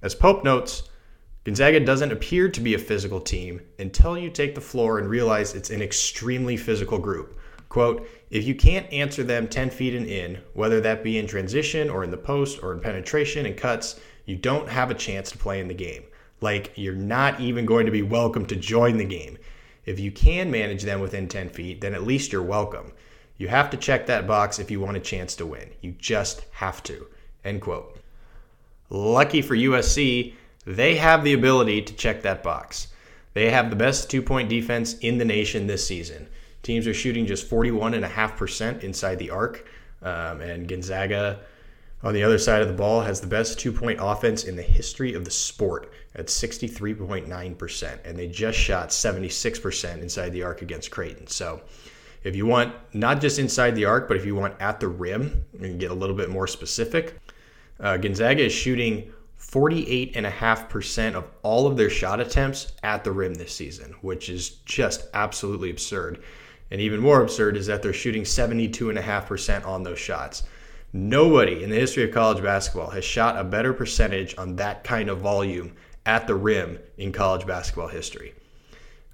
As 0.00 0.14
Pope 0.14 0.44
notes, 0.44 0.84
Gonzaga 1.44 1.80
doesn't 1.80 2.10
appear 2.10 2.48
to 2.48 2.60
be 2.62 2.72
a 2.72 2.78
physical 2.78 3.20
team 3.20 3.60
until 3.78 4.16
you 4.16 4.30
take 4.30 4.54
the 4.54 4.62
floor 4.62 4.98
and 4.98 5.10
realize 5.10 5.54
it's 5.54 5.68
an 5.68 5.82
extremely 5.82 6.56
physical 6.56 6.98
group. 6.98 7.38
Quote, 7.68 8.08
if 8.30 8.46
you 8.46 8.54
can't 8.54 8.90
answer 8.90 9.22
them 9.22 9.46
10 9.46 9.68
feet 9.68 9.94
and 9.94 10.06
in, 10.06 10.38
whether 10.54 10.80
that 10.80 11.04
be 11.04 11.18
in 11.18 11.26
transition 11.26 11.90
or 11.90 12.02
in 12.02 12.10
the 12.10 12.16
post 12.16 12.62
or 12.62 12.72
in 12.72 12.80
penetration 12.80 13.44
and 13.44 13.58
cuts, 13.58 14.00
you 14.24 14.36
don't 14.36 14.70
have 14.70 14.90
a 14.90 14.94
chance 14.94 15.30
to 15.32 15.38
play 15.38 15.60
in 15.60 15.68
the 15.68 15.74
game. 15.74 16.04
Like, 16.40 16.72
you're 16.76 16.94
not 16.94 17.40
even 17.40 17.66
going 17.66 17.84
to 17.84 17.92
be 17.92 18.02
welcome 18.02 18.46
to 18.46 18.56
join 18.56 18.96
the 18.96 19.04
game. 19.04 19.36
If 19.84 20.00
you 20.00 20.10
can 20.10 20.50
manage 20.50 20.82
them 20.82 21.00
within 21.00 21.28
10 21.28 21.50
feet, 21.50 21.82
then 21.82 21.92
at 21.92 22.04
least 22.04 22.32
you're 22.32 22.42
welcome. 22.42 22.92
You 23.38 23.48
have 23.48 23.70
to 23.70 23.76
check 23.76 24.06
that 24.06 24.26
box 24.26 24.58
if 24.58 24.70
you 24.70 24.80
want 24.80 24.96
a 24.96 25.00
chance 25.00 25.36
to 25.36 25.46
win. 25.46 25.70
You 25.80 25.92
just 25.92 26.44
have 26.52 26.82
to. 26.84 27.06
End 27.44 27.62
quote. 27.62 27.98
Lucky 28.90 29.42
for 29.42 29.56
USC, 29.56 30.34
they 30.66 30.96
have 30.96 31.24
the 31.24 31.32
ability 31.32 31.82
to 31.82 31.94
check 31.94 32.22
that 32.22 32.42
box. 32.42 32.88
They 33.34 33.50
have 33.50 33.70
the 33.70 33.76
best 33.76 34.10
two 34.10 34.22
point 34.22 34.48
defense 34.48 34.94
in 34.98 35.18
the 35.18 35.24
nation 35.24 35.66
this 35.66 35.86
season. 35.86 36.28
Teams 36.62 36.86
are 36.86 36.94
shooting 36.94 37.26
just 37.26 37.48
41.5% 37.48 38.82
inside 38.82 39.18
the 39.18 39.30
arc, 39.30 39.66
um, 40.02 40.40
and 40.40 40.66
Gonzaga 40.66 41.40
on 42.02 42.14
the 42.14 42.22
other 42.22 42.38
side 42.38 42.62
of 42.62 42.68
the 42.68 42.74
ball 42.74 43.00
has 43.00 43.20
the 43.20 43.26
best 43.26 43.58
two 43.58 43.72
point 43.72 43.98
offense 44.00 44.44
in 44.44 44.56
the 44.56 44.62
history 44.62 45.14
of 45.14 45.24
the 45.24 45.30
sport 45.30 45.92
at 46.14 46.26
63.9%. 46.26 47.98
And 48.04 48.18
they 48.18 48.28
just 48.28 48.58
shot 48.58 48.90
76% 48.90 50.02
inside 50.02 50.30
the 50.30 50.42
arc 50.42 50.62
against 50.62 50.90
Creighton. 50.90 51.26
So 51.26 51.60
if 52.24 52.34
you 52.34 52.46
want 52.46 52.74
not 52.94 53.20
just 53.20 53.38
inside 53.38 53.74
the 53.74 53.84
arc, 53.84 54.08
but 54.08 54.16
if 54.16 54.26
you 54.26 54.34
want 54.34 54.60
at 54.60 54.80
the 54.80 54.88
rim 54.88 55.44
and 55.60 55.80
get 55.80 55.90
a 55.90 55.94
little 55.94 56.16
bit 56.16 56.30
more 56.30 56.46
specific, 56.46 57.18
uh, 57.80 57.96
Gonzaga 57.96 58.44
is 58.44 58.52
shooting 58.52 59.12
48.5% 59.40 61.14
of 61.14 61.24
all 61.42 61.66
of 61.66 61.76
their 61.76 61.88
shot 61.88 62.20
attempts 62.20 62.72
at 62.82 63.04
the 63.04 63.12
rim 63.12 63.34
this 63.34 63.54
season, 63.54 63.94
which 64.02 64.28
is 64.28 64.50
just 64.66 65.06
absolutely 65.14 65.70
absurd. 65.70 66.22
And 66.70 66.80
even 66.80 67.00
more 67.00 67.22
absurd 67.22 67.56
is 67.56 67.66
that 67.66 67.82
they're 67.82 67.92
shooting 67.92 68.24
72.5% 68.24 69.66
on 69.66 69.82
those 69.82 69.98
shots. 69.98 70.42
Nobody 70.92 71.62
in 71.62 71.70
the 71.70 71.76
history 71.76 72.04
of 72.04 72.12
college 72.12 72.42
basketball 72.42 72.90
has 72.90 73.04
shot 73.04 73.38
a 73.38 73.44
better 73.44 73.72
percentage 73.72 74.36
on 74.36 74.56
that 74.56 74.84
kind 74.84 75.08
of 75.08 75.18
volume 75.18 75.74
at 76.04 76.26
the 76.26 76.34
rim 76.34 76.78
in 76.96 77.12
college 77.12 77.46
basketball 77.46 77.88
history. 77.88 78.34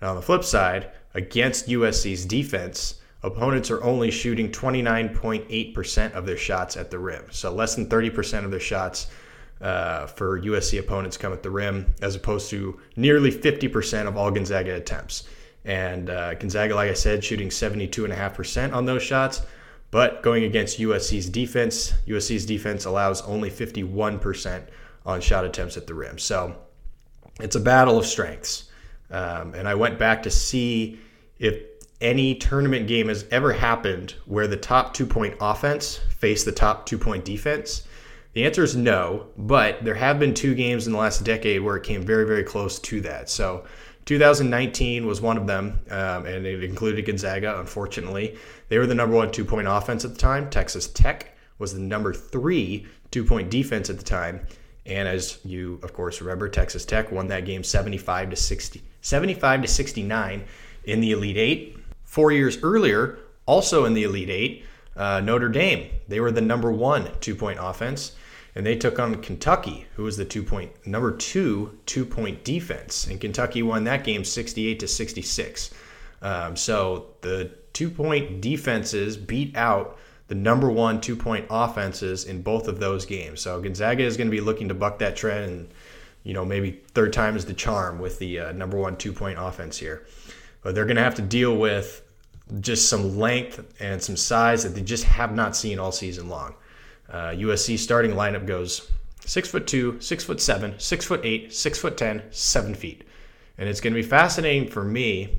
On 0.01 0.17
the 0.17 0.23
flip 0.23 0.45
side, 0.45 0.91
against 1.15 1.69
USC's 1.69 2.25
defense, 2.25 3.01
opponents 3.23 3.71
are 3.71 3.83
only 3.83 4.11
shooting 4.11 4.51
29.8% 4.51 6.13
of 6.13 6.27
their 6.27 6.37
shots 6.37 6.77
at 6.77 6.91
the 6.91 6.99
rim. 6.99 7.25
So 7.31 7.53
less 7.53 7.75
than 7.75 7.87
30% 7.87 8.45
of 8.45 8.51
their 8.51 8.61
shots 8.61 9.07
uh, 9.61 10.07
for 10.07 10.41
USC 10.41 10.79
opponents 10.79 11.17
come 11.17 11.33
at 11.33 11.43
the 11.43 11.51
rim, 11.51 11.95
as 12.03 12.17
opposed 12.17 12.51
to 12.51 12.79
nearly 12.97 13.31
50% 13.31 14.07
of 14.07 14.17
all 14.17 14.31
Gonzaga 14.31 14.75
attempts. 14.75 15.25
And 15.65 16.11
uh, 16.11 16.35
Gonzaga, 16.35 16.75
like 16.75 16.91
I 16.91 16.95
said, 16.95 17.25
shooting 17.25 17.49
72.5% 17.49 18.75
on 18.75 18.85
those 18.85 19.03
shots. 19.03 19.43
But 19.91 20.23
going 20.23 20.45
against 20.45 20.81
USC's 20.81 21.31
defense, 21.31 21.95
USC's 22.07 22.45
defense 22.45 22.85
allows 22.85 23.23
only 23.23 23.49
51% 23.49 24.65
on 25.07 25.21
shot 25.21 25.45
attempts 25.45 25.77
at 25.77 25.87
the 25.87 25.95
rim. 25.95 26.19
So 26.19 26.57
it's 27.41 27.57
a 27.57 27.61
battle 27.61 27.99
of 27.99 28.05
strengths. 28.05 28.71
Um, 29.11 29.55
and 29.55 29.69
I 29.69 29.75
went 29.77 29.99
back 29.99 30.25
to 30.25 30.31
see 30.31 30.99
if 31.39 31.63
any 32.01 32.35
tournament 32.35 32.87
game 32.87 33.09
has 33.09 33.25
ever 33.31 33.53
happened 33.53 34.15
where 34.27 34.47
the 34.47 34.57
top 34.57 34.95
two 34.95 35.07
point 35.07 35.35
offense 35.41 36.01
faced 36.11 36.45
the 36.45 36.53
top 36.53 36.87
two 36.87 36.99
point 36.99 37.25
defense. 37.25 37.85
The 38.35 38.45
answer 38.45 38.65
is 38.65 38.75
no, 38.75 39.27
but 39.39 39.85
there 39.85 39.95
have 39.95 40.19
been 40.19 40.35
two 40.35 40.55
games 40.55 40.87
in 40.87 40.93
the 40.93 40.99
last 40.99 41.25
decade 41.25 41.63
where 41.63 41.77
it 41.77 41.85
came 41.85 42.03
very, 42.03 42.27
very 42.27 42.43
close 42.43 42.81
to 42.81 43.01
that. 43.03 43.31
So 43.31 43.65
2019 44.07 45.07
was 45.07 45.21
one 45.21 45.39
of 45.39 45.47
them, 45.47 45.81
um, 45.89 46.27
and 46.27 46.45
it 46.45 46.65
included 46.65 47.07
Gonzaga, 47.07 47.59
unfortunately. 47.61 48.37
They 48.69 48.79
were 48.79 48.87
the 48.87 48.95
number 48.95 49.15
one 49.17 49.31
two 49.31 49.45
point 49.45 49.69
offense 49.69 50.05
at 50.05 50.13
the 50.13 50.19
time. 50.19 50.51
Texas 50.51 50.89
Tech 50.89 51.37
was 51.59 51.73
the 51.73 51.81
number 51.81 52.13
three 52.13 52.87
two 53.13 53.25
point 53.25 53.51
defense 53.51 53.89
at 53.89 53.99
the 53.99 54.05
time. 54.05 54.47
And 54.85 55.09
as 55.09 55.39
you, 55.45 55.81
of 55.83 55.95
course, 55.95 56.21
remember, 56.21 56.49
Texas 56.49 56.85
Tech 56.85 57.11
won 57.11 57.29
that 57.29 57.47
game 57.47 57.65
75 57.65 58.31
to 58.31 58.37
60, 58.37 58.83
75 59.01 59.63
to 59.63 59.69
69 59.69 60.45
in 60.87 61.01
the 61.01 61.13
Elite 61.13 61.37
Eight. 61.37 61.77
Four 62.05 62.33
years 62.33 62.59
earlier, 62.63 63.19
also 63.47 63.85
in 63.85 63.95
the 63.95 64.05
Elite 64.05 64.31
Eight, 64.31 64.65
uh, 64.97 65.21
Notre 65.21 65.49
Dame. 65.49 65.91
They 66.09 66.21
were 66.21 66.31
the 66.31 66.41
number 66.41 66.71
one 66.71 67.11
two 67.21 67.35
point 67.35 67.59
offense, 67.61 68.13
and 68.55 68.65
they 68.65 68.77
took 68.77 68.99
on 68.99 69.17
Kentucky, 69.17 69.87
who 69.97 70.05
was 70.05 70.17
the 70.17 70.25
two 70.25 70.43
point 70.43 70.71
number 70.87 71.11
two 71.11 71.79
two 71.87 72.05
point 72.05 72.45
defense, 72.45 73.07
and 73.07 73.21
Kentucky 73.21 73.63
won 73.63 73.85
that 73.85 74.05
game 74.05 74.25
68 74.25 74.81
to 74.81 74.89
66. 74.89 75.71
Um, 76.23 76.57
so 76.57 77.07
the 77.21 77.51
two 77.73 77.91
point 77.91 78.41
defenses 78.41 79.17
beat 79.17 79.55
out 79.57 79.99
the 80.29 80.35
number 80.35 80.71
one 80.71 81.01
two 81.01 81.17
point 81.17 81.47
offenses 81.51 82.25
in 82.25 82.43
both 82.43 82.69
of 82.69 82.81
those 82.81 83.05
games. 83.05 83.41
So 83.41 83.61
Gonzaga 83.61 84.03
is 84.03 84.17
going 84.17 84.29
to 84.29 84.37
be 84.37 84.41
looking 84.41 84.69
to 84.69 84.75
buck 84.75 84.99
that 85.01 85.17
trend 85.17 85.51
and, 85.51 85.69
you 86.23 86.33
know, 86.33 86.45
maybe 86.45 86.83
third 86.95 87.13
time 87.13 87.37
is 87.37 87.45
the 87.45 87.53
charm 87.53 87.99
with 87.99 88.19
the 88.19 88.41
uh, 88.41 88.53
number 88.53 88.79
one 88.79 88.97
two 88.97 89.13
point 89.13 89.39
offense 89.39 89.77
here. 89.77 90.07
But 90.65 90.75
they're 90.75 90.87
going 90.87 90.97
to 90.97 91.05
have 91.05 91.15
to 91.17 91.23
deal 91.23 91.57
with 91.57 92.03
just 92.61 92.89
some 92.89 93.17
length 93.17 93.81
and 93.81 94.03
some 94.03 94.17
size 94.17 94.65
that 94.65 94.71
they 94.71 94.83
just 94.83 95.05
have 95.05 95.33
not 95.33 95.55
seen 95.55 95.79
all 95.79 95.93
season 95.93 96.29
long. 96.29 96.55
Uh, 97.09 97.31
USC 97.31 97.79
starting 97.79 98.13
lineup 98.13 98.47
goes 98.47 98.91
six 99.21 99.49
foot 99.49 99.69
two, 99.69 100.01
six 100.01 100.25
foot 100.25 100.41
seven, 100.41 100.75
six 100.79 101.05
foot 101.05 101.21
eight, 101.23 101.53
six 101.53 101.79
foot 101.79 101.97
ten, 101.97 102.23
seven 102.31 102.75
feet. 102.75 103.07
And 103.59 103.69
it's 103.69 103.81
going 103.81 103.95
to 103.95 104.01
be 104.01 104.07
fascinating 104.07 104.69
for 104.69 104.83
me 104.83 105.39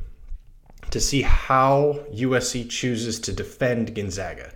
to 0.91 1.01
see 1.01 1.21
how 1.21 2.05
USC 2.13 2.69
chooses 2.69 3.19
to 3.21 3.33
defend 3.33 3.95
Gonzaga. 3.95 4.51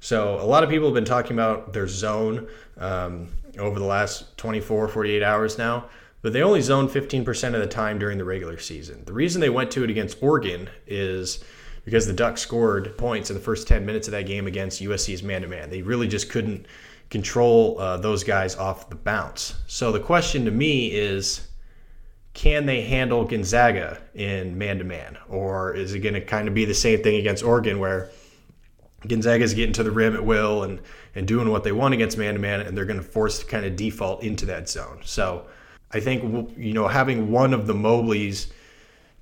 So 0.00 0.38
a 0.40 0.44
lot 0.44 0.62
of 0.62 0.70
people 0.70 0.86
have 0.86 0.94
been 0.94 1.04
talking 1.04 1.32
about 1.32 1.72
their 1.72 1.88
zone 1.88 2.48
um, 2.76 3.28
over 3.58 3.78
the 3.78 3.84
last 3.84 4.36
24, 4.36 4.88
48 4.88 5.22
hours 5.22 5.58
now, 5.58 5.86
but 6.22 6.32
they 6.32 6.42
only 6.42 6.60
zone 6.60 6.88
15% 6.88 7.54
of 7.54 7.60
the 7.60 7.66
time 7.66 7.98
during 7.98 8.16
the 8.16 8.24
regular 8.24 8.58
season. 8.58 9.04
The 9.04 9.12
reason 9.12 9.40
they 9.40 9.50
went 9.50 9.70
to 9.72 9.84
it 9.84 9.90
against 9.90 10.22
Oregon 10.22 10.70
is 10.86 11.42
because 11.84 12.06
the 12.06 12.12
Ducks 12.12 12.40
scored 12.40 12.96
points 12.96 13.28
in 13.28 13.34
the 13.34 13.42
first 13.42 13.66
10 13.66 13.84
minutes 13.84 14.06
of 14.06 14.12
that 14.12 14.26
game 14.26 14.46
against 14.46 14.80
USC's 14.80 15.22
man 15.22 15.42
to 15.42 15.48
man. 15.48 15.68
They 15.68 15.82
really 15.82 16.06
just 16.06 16.30
couldn't 16.30 16.66
control 17.10 17.78
uh, 17.78 17.96
those 17.96 18.22
guys 18.24 18.56
off 18.56 18.88
the 18.88 18.94
bounce. 18.96 19.54
So 19.66 19.90
the 19.90 20.00
question 20.00 20.44
to 20.44 20.50
me 20.50 20.92
is 20.92 21.48
can 22.34 22.64
they 22.64 22.82
handle 22.82 23.24
Gonzaga 23.24 23.98
in 24.14 24.56
man 24.56 24.78
to 24.78 24.84
man? 24.84 25.18
Or 25.28 25.74
is 25.74 25.92
it 25.92 25.98
going 25.98 26.14
to 26.14 26.20
kind 26.20 26.48
of 26.48 26.54
be 26.54 26.64
the 26.64 26.74
same 26.74 27.02
thing 27.02 27.16
against 27.16 27.44
Oregon 27.44 27.78
where 27.78 28.10
Gonzaga's 29.06 29.54
getting 29.54 29.74
to 29.74 29.82
the 29.82 29.90
rim 29.90 30.14
at 30.14 30.24
will 30.24 30.62
and, 30.62 30.80
and 31.14 31.26
doing 31.26 31.50
what 31.50 31.64
they 31.64 31.72
want 31.72 31.92
against 31.92 32.16
man 32.16 32.34
to 32.34 32.40
man, 32.40 32.60
and 32.60 32.76
they're 32.76 32.86
going 32.86 33.00
to 33.00 33.04
force 33.04 33.40
to 33.40 33.46
kind 33.46 33.66
of 33.66 33.76
default 33.76 34.22
into 34.22 34.46
that 34.46 34.68
zone. 34.68 35.00
So 35.04 35.46
I 35.94 36.00
think, 36.00 36.56
you 36.56 36.72
know, 36.72 36.88
having 36.88 37.30
one 37.30 37.52
of 37.52 37.66
the 37.66 37.74
Mobleys 37.74 38.50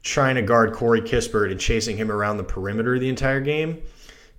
trying 0.02 0.36
to 0.36 0.42
guard 0.42 0.72
Corey 0.72 1.02
Kispert 1.02 1.50
and 1.50 1.60
chasing 1.60 1.96
him 1.96 2.10
around 2.10 2.36
the 2.36 2.44
perimeter 2.44 2.98
the 2.98 3.08
entire 3.08 3.40
game 3.40 3.82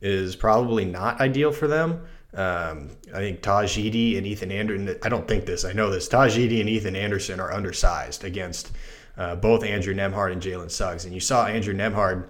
is 0.01 0.35
probably 0.35 0.85
not 0.85 1.21
ideal 1.21 1.51
for 1.51 1.67
them. 1.67 2.01
Um, 2.33 2.89
I 3.13 3.19
think 3.19 3.41
Tahj 3.41 3.83
Eaddy 3.83 4.17
and 4.17 4.25
Ethan 4.25 4.51
Anderson, 4.51 4.97
I 5.03 5.09
don't 5.09 5.27
think 5.27 5.45
this, 5.45 5.65
I 5.65 5.73
know 5.73 5.89
this. 5.89 6.07
Tahj 6.07 6.37
Eaddy 6.37 6.61
and 6.61 6.69
Ethan 6.69 6.95
Anderson 6.95 7.39
are 7.39 7.51
undersized 7.51 8.23
against 8.23 8.71
uh, 9.17 9.35
both 9.35 9.63
Andrew 9.63 9.93
Nembhard 9.93 10.31
and 10.31 10.41
Jalen 10.41 10.71
Suggs. 10.71 11.05
And 11.05 11.13
you 11.13 11.19
saw 11.19 11.45
Andrew 11.45 11.73
Nembhard 11.73 12.29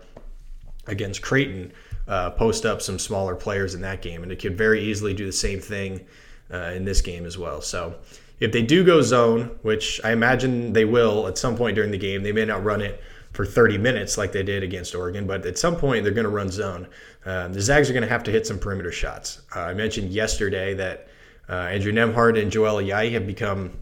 against 0.87 1.21
Creighton 1.21 1.71
uh, 2.07 2.31
post 2.31 2.65
up 2.65 2.81
some 2.81 2.97
smaller 2.97 3.35
players 3.35 3.75
in 3.75 3.81
that 3.81 4.01
game. 4.01 4.23
And 4.23 4.31
it 4.31 4.41
could 4.41 4.57
very 4.57 4.81
easily 4.81 5.13
do 5.13 5.25
the 5.25 5.31
same 5.31 5.59
thing 5.59 6.05
uh, 6.51 6.73
in 6.75 6.83
this 6.83 7.01
game 7.01 7.25
as 7.25 7.37
well. 7.37 7.61
So 7.61 7.95
if 8.41 8.51
they 8.51 8.63
do 8.63 8.83
go 8.83 9.01
zone, 9.01 9.51
which 9.61 10.01
I 10.03 10.11
imagine 10.11 10.73
they 10.73 10.83
will 10.83 11.27
at 11.27 11.37
some 11.37 11.55
point 11.55 11.75
during 11.75 11.91
the 11.91 11.97
game, 11.97 12.23
they 12.23 12.31
may 12.31 12.43
not 12.43 12.63
run 12.63 12.81
it 12.81 13.01
for 13.33 13.45
30 13.45 13.77
minutes 13.77 14.17
like 14.17 14.31
they 14.31 14.43
did 14.43 14.63
against 14.63 14.95
Oregon, 14.95 15.25
but 15.25 15.45
at 15.45 15.57
some 15.57 15.75
point 15.75 16.03
they're 16.03 16.11
going 16.11 16.25
to 16.25 16.31
run 16.31 16.49
zone. 16.49 16.87
Uh, 17.23 17.47
the 17.47 17.61
Zags 17.61 17.89
are 17.89 17.93
going 17.93 18.03
to 18.03 18.09
have 18.09 18.23
to 18.23 18.31
hit 18.31 18.47
some 18.47 18.59
perimeter 18.59 18.91
shots. 18.91 19.43
Uh, 19.55 19.59
I 19.61 19.73
mentioned 19.75 20.09
yesterday 20.09 20.73
that 20.73 21.07
uh, 21.47 21.53
Andrew 21.53 21.93
Nembhard 21.93 22.41
and 22.41 22.51
Joel 22.51 22.81
Ayayi 22.81 23.11
have 23.11 23.27
become 23.27 23.77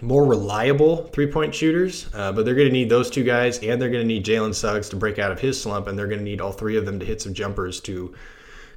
more 0.00 0.24
reliable 0.24 1.08
three 1.08 1.26
point 1.26 1.52
shooters, 1.52 2.08
uh, 2.14 2.30
but 2.30 2.44
they're 2.44 2.54
going 2.54 2.68
to 2.68 2.72
need 2.72 2.88
those 2.88 3.10
two 3.10 3.24
guys 3.24 3.58
and 3.58 3.82
they're 3.82 3.90
going 3.90 4.02
to 4.02 4.06
need 4.06 4.24
Jalen 4.24 4.54
Suggs 4.54 4.88
to 4.90 4.96
break 4.96 5.18
out 5.18 5.32
of 5.32 5.40
his 5.40 5.60
slump, 5.60 5.88
and 5.88 5.98
they're 5.98 6.06
going 6.06 6.20
to 6.20 6.24
need 6.24 6.40
all 6.40 6.52
three 6.52 6.76
of 6.76 6.86
them 6.86 7.00
to 7.00 7.04
hit 7.04 7.20
some 7.20 7.34
jumpers 7.34 7.80
to 7.80 8.14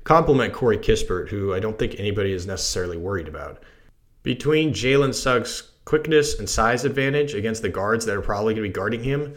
complement 0.04 0.52
Corey 0.52 0.80
Kispert, 0.80 1.30
who 1.30 1.54
I 1.54 1.60
don't 1.60 1.78
think 1.78 2.00
anybody 2.00 2.32
is 2.32 2.48
necessarily 2.48 2.98
worried 2.98 3.28
about. 3.28 3.62
Between 4.25 4.74
Jalen 4.74 5.13
Suggs' 5.13 5.70
quickness 5.86 6.39
and 6.39 6.50
size 6.50 6.84
advantage 6.84 7.36
against 7.36 7.62
the 7.62 7.70
guards 7.70 8.08
that 8.08 8.17
are 8.17 8.24
probably 8.24 8.55
going 8.55 8.63
to 8.63 8.70
be 8.70 8.74
guarding 8.74 9.03
him, 9.03 9.36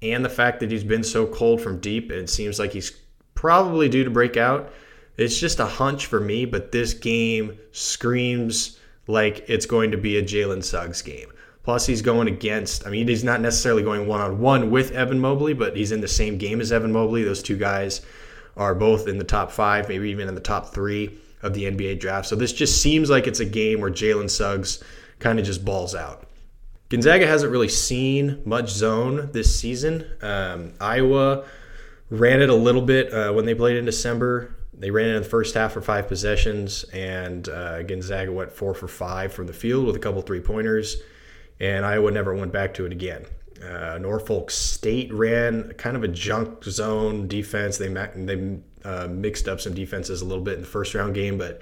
and 0.00 0.24
the 0.24 0.28
fact 0.28 0.60
that 0.60 0.70
he's 0.70 0.84
been 0.84 1.02
so 1.02 1.26
cold 1.26 1.60
from 1.60 1.80
deep 1.80 2.12
and 2.12 2.20
it 2.20 2.30
seems 2.30 2.56
like 2.56 2.70
he's 2.70 2.92
probably 3.34 3.88
due 3.88 4.04
to 4.04 4.10
break 4.10 4.36
out. 4.36 4.72
It's 5.16 5.40
just 5.40 5.58
a 5.58 5.66
hunch 5.66 6.06
for 6.06 6.20
me, 6.20 6.44
but 6.44 6.70
this 6.70 6.94
game 6.94 7.58
screams 7.72 8.78
like 9.08 9.44
it's 9.48 9.66
going 9.66 9.90
to 9.90 9.98
be 9.98 10.18
a 10.18 10.22
Jalen 10.22 10.62
Suggs 10.62 11.02
game. 11.02 11.32
Plus, 11.64 11.84
he's 11.84 12.00
going 12.00 12.28
against, 12.28 12.86
I 12.86 12.90
mean, 12.90 13.08
he's 13.08 13.24
not 13.24 13.40
necessarily 13.40 13.82
going 13.82 14.06
one 14.06 14.20
on 14.20 14.38
one 14.38 14.70
with 14.70 14.92
Evan 14.92 15.18
Mobley, 15.18 15.52
but 15.52 15.76
he's 15.76 15.90
in 15.90 16.00
the 16.00 16.06
same 16.06 16.38
game 16.38 16.60
as 16.60 16.70
Evan 16.70 16.92
Mobley. 16.92 17.24
Those 17.24 17.42
two 17.42 17.56
guys 17.56 18.02
are 18.56 18.76
both 18.76 19.08
in 19.08 19.18
the 19.18 19.24
top 19.24 19.50
five, 19.50 19.88
maybe 19.88 20.08
even 20.10 20.28
in 20.28 20.36
the 20.36 20.40
top 20.40 20.72
three 20.72 21.18
of 21.42 21.54
the 21.54 21.64
NBA 21.64 22.00
draft. 22.00 22.26
So 22.26 22.36
this 22.36 22.52
just 22.52 22.82
seems 22.82 23.10
like 23.10 23.26
it's 23.26 23.40
a 23.40 23.44
game 23.44 23.80
where 23.80 23.90
Jalen 23.90 24.30
Suggs 24.30 24.82
kind 25.18 25.38
of 25.38 25.44
just 25.44 25.64
balls 25.64 25.94
out. 25.94 26.28
Gonzaga 26.88 27.26
hasn't 27.26 27.52
really 27.52 27.68
seen 27.68 28.40
much 28.46 28.70
zone 28.70 29.30
this 29.32 29.58
season. 29.58 30.06
Um, 30.22 30.72
Iowa 30.80 31.44
ran 32.08 32.40
it 32.40 32.48
a 32.48 32.54
little 32.54 32.82
bit 32.82 33.12
uh, 33.12 33.32
when 33.32 33.44
they 33.44 33.54
played 33.54 33.76
in 33.76 33.84
December. 33.84 34.54
They 34.72 34.90
ran 34.90 35.08
it 35.08 35.16
in 35.16 35.22
the 35.22 35.28
first 35.28 35.54
half 35.54 35.72
for 35.72 35.82
five 35.82 36.08
possessions, 36.08 36.84
and 36.84 37.48
uh, 37.48 37.82
Gonzaga 37.82 38.32
went 38.32 38.52
four 38.52 38.74
for 38.74 38.88
five 38.88 39.32
from 39.32 39.46
the 39.46 39.52
field 39.52 39.86
with 39.86 39.96
a 39.96 39.98
couple 39.98 40.22
three 40.22 40.40
pointers, 40.40 41.02
and 41.58 41.84
Iowa 41.84 42.10
never 42.10 42.34
went 42.34 42.52
back 42.52 42.74
to 42.74 42.86
it 42.86 42.92
again. 42.92 43.26
Uh, 43.62 43.98
Norfolk 44.00 44.50
State 44.52 45.12
ran 45.12 45.72
kind 45.74 45.96
of 45.96 46.04
a 46.04 46.08
junk 46.08 46.62
zone 46.64 47.26
defense. 47.26 47.76
They 47.76 47.88
they 47.88 48.60
uh, 48.84 49.06
mixed 49.08 49.48
up 49.48 49.60
some 49.60 49.74
defenses 49.74 50.22
a 50.22 50.24
little 50.24 50.44
bit 50.44 50.54
in 50.54 50.60
the 50.60 50.66
first 50.66 50.94
round 50.94 51.14
game, 51.14 51.38
but 51.38 51.60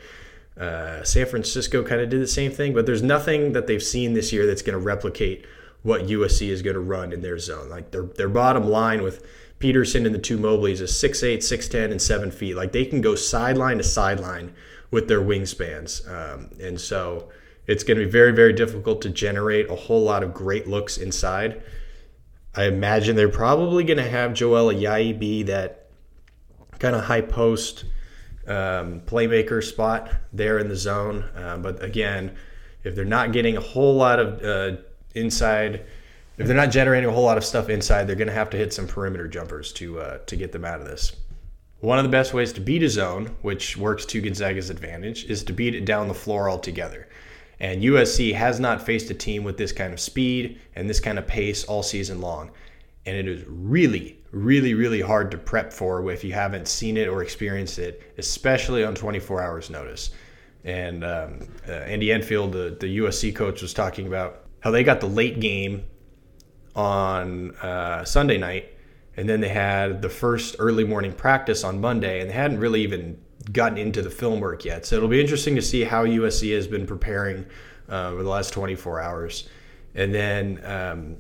uh, 0.58 1.02
San 1.04 1.26
Francisco 1.26 1.82
kind 1.82 2.00
of 2.00 2.08
did 2.08 2.20
the 2.20 2.26
same 2.26 2.50
thing, 2.50 2.72
but 2.72 2.86
there's 2.86 3.02
nothing 3.02 3.52
that 3.52 3.66
they've 3.66 3.82
seen 3.82 4.14
this 4.14 4.32
year 4.32 4.46
that's 4.46 4.62
going 4.62 4.78
to 4.78 4.84
replicate 4.84 5.44
what 5.82 6.06
USC 6.06 6.48
is 6.48 6.62
going 6.62 6.74
to 6.74 6.80
run 6.80 7.12
in 7.12 7.22
their 7.22 7.38
zone. 7.38 7.68
Like 7.68 7.90
their 7.90 8.02
their 8.02 8.28
bottom 8.28 8.64
line 8.64 9.02
with 9.02 9.26
Peterson 9.58 10.06
and 10.06 10.14
the 10.14 10.18
two 10.18 10.38
Mobleys 10.38 10.80
is 10.80 10.92
6'8", 10.92 11.38
6'10", 11.38 11.90
and 11.90 12.02
7 12.02 12.30
feet. 12.30 12.56
Like 12.56 12.72
they 12.72 12.84
can 12.84 13.00
go 13.00 13.14
sideline 13.14 13.78
to 13.78 13.84
sideline 13.84 14.54
with 14.90 15.08
their 15.08 15.20
wingspans. 15.20 16.06
Um, 16.10 16.50
and 16.60 16.80
so 16.80 17.30
it's 17.66 17.84
going 17.84 17.98
to 17.98 18.04
be 18.04 18.10
very, 18.10 18.32
very 18.32 18.52
difficult 18.52 19.02
to 19.02 19.10
generate 19.10 19.70
a 19.70 19.74
whole 19.74 20.02
lot 20.02 20.22
of 20.22 20.34
great 20.34 20.66
looks 20.66 20.96
inside. 20.96 21.62
I 22.54 22.64
imagine 22.64 23.16
they're 23.16 23.28
probably 23.28 23.84
going 23.84 23.98
to 23.98 24.08
have 24.08 24.34
Joel 24.34 24.72
Ayayi 24.72 25.18
be 25.18 25.42
that 25.44 25.85
kind 26.78 26.96
of 26.96 27.04
high 27.04 27.22
post– 27.22 27.84
um, 28.46 29.00
playmaker 29.00 29.62
spot 29.62 30.10
there 30.32 30.58
in 30.58 30.68
the 30.68 30.76
zone. 30.76 31.24
Uh, 31.36 31.56
but 31.56 31.82
again, 31.82 32.36
if 32.84 32.94
they're 32.94 33.04
not 33.04 33.32
getting 33.32 33.56
a 33.56 33.60
whole 33.60 33.94
lot 33.94 34.18
of 34.18 34.42
uh, 34.42 34.80
inside, 35.14 35.84
if 36.38 36.46
they're 36.46 36.56
not 36.56 36.70
generating 36.70 37.08
a 37.08 37.12
whole 37.12 37.24
lot 37.24 37.36
of 37.36 37.44
stuff 37.44 37.68
inside, 37.68 38.04
they're 38.06 38.16
going 38.16 38.28
to 38.28 38.34
have 38.34 38.50
to 38.50 38.56
hit 38.56 38.72
some 38.72 38.86
perimeter 38.86 39.26
jumpers 39.26 39.72
to 39.74 40.00
uh, 40.00 40.18
to 40.26 40.36
get 40.36 40.52
them 40.52 40.64
out 40.64 40.80
of 40.80 40.86
this. 40.86 41.16
One 41.80 41.98
of 41.98 42.04
the 42.04 42.10
best 42.10 42.32
ways 42.32 42.52
to 42.54 42.60
beat 42.60 42.82
a 42.82 42.88
zone, 42.88 43.36
which 43.42 43.76
works 43.76 44.06
to 44.06 44.20
Gonzaga's 44.20 44.70
advantage, 44.70 45.24
is 45.24 45.44
to 45.44 45.52
beat 45.52 45.74
it 45.74 45.84
down 45.84 46.08
the 46.08 46.14
floor 46.14 46.48
altogether. 46.48 47.08
And 47.58 47.82
USC 47.82 48.34
has 48.34 48.60
not 48.60 48.84
faced 48.84 49.10
a 49.10 49.14
team 49.14 49.44
with 49.44 49.56
this 49.56 49.72
kind 49.72 49.92
of 49.92 50.00
speed 50.00 50.60
and 50.74 50.88
this 50.88 51.00
kind 51.00 51.18
of 51.18 51.26
pace 51.26 51.64
all 51.64 51.82
season 51.82 52.20
long. 52.20 52.50
And 53.06 53.16
it 53.16 53.28
is 53.28 53.44
really, 53.46 54.18
really, 54.36 54.74
really 54.74 55.00
hard 55.00 55.30
to 55.30 55.38
prep 55.38 55.72
for 55.72 56.10
if 56.10 56.22
you 56.22 56.32
haven't 56.32 56.68
seen 56.68 56.96
it 56.96 57.08
or 57.08 57.22
experienced 57.22 57.78
it, 57.78 58.02
especially 58.18 58.84
on 58.84 58.94
24 58.94 59.42
hours 59.42 59.70
notice. 59.70 60.10
And 60.64 61.04
um, 61.04 61.48
uh, 61.66 61.72
Andy 61.72 62.12
Enfield, 62.12 62.52
the, 62.52 62.76
the 62.78 62.98
USC 62.98 63.34
coach, 63.34 63.62
was 63.62 63.72
talking 63.72 64.06
about 64.06 64.44
how 64.60 64.70
they 64.70 64.84
got 64.84 65.00
the 65.00 65.08
late 65.08 65.40
game 65.40 65.84
on 66.74 67.52
uh, 67.56 68.04
Sunday 68.04 68.36
night, 68.36 68.74
and 69.16 69.28
then 69.28 69.40
they 69.40 69.48
had 69.48 70.02
the 70.02 70.10
first 70.10 70.56
early 70.58 70.84
morning 70.84 71.12
practice 71.12 71.64
on 71.64 71.80
Monday, 71.80 72.20
and 72.20 72.28
they 72.28 72.34
hadn't 72.34 72.58
really 72.58 72.82
even 72.82 73.18
gotten 73.52 73.78
into 73.78 74.02
the 74.02 74.10
film 74.10 74.40
work 74.40 74.64
yet. 74.64 74.84
So 74.84 74.96
it'll 74.96 75.08
be 75.08 75.20
interesting 75.20 75.54
to 75.54 75.62
see 75.62 75.84
how 75.84 76.04
USC 76.04 76.54
has 76.54 76.66
been 76.66 76.86
preparing 76.86 77.46
uh, 77.88 78.08
over 78.08 78.22
the 78.22 78.28
last 78.28 78.52
24 78.52 79.00
hours. 79.00 79.48
And 79.94 80.12
then 80.12 80.60
um, 80.64 81.16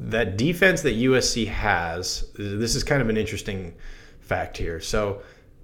that 0.00 0.36
defense 0.36 0.82
that 0.82 0.96
USC 0.96 1.48
has, 1.48 2.30
this 2.36 2.74
is 2.74 2.84
kind 2.84 3.02
of 3.02 3.08
an 3.08 3.16
interesting 3.16 3.74
fact 4.20 4.56
here. 4.56 4.80
So 4.80 5.22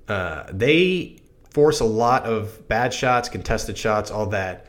uh, 0.09 0.45
they 0.53 1.21
force 1.51 1.81
a 1.81 1.85
lot 1.85 2.25
of 2.25 2.67
bad 2.69 2.93
shots, 2.93 3.29
contested 3.29 3.79
shots, 3.79 4.11
all 4.11 4.27
that, 4.27 4.67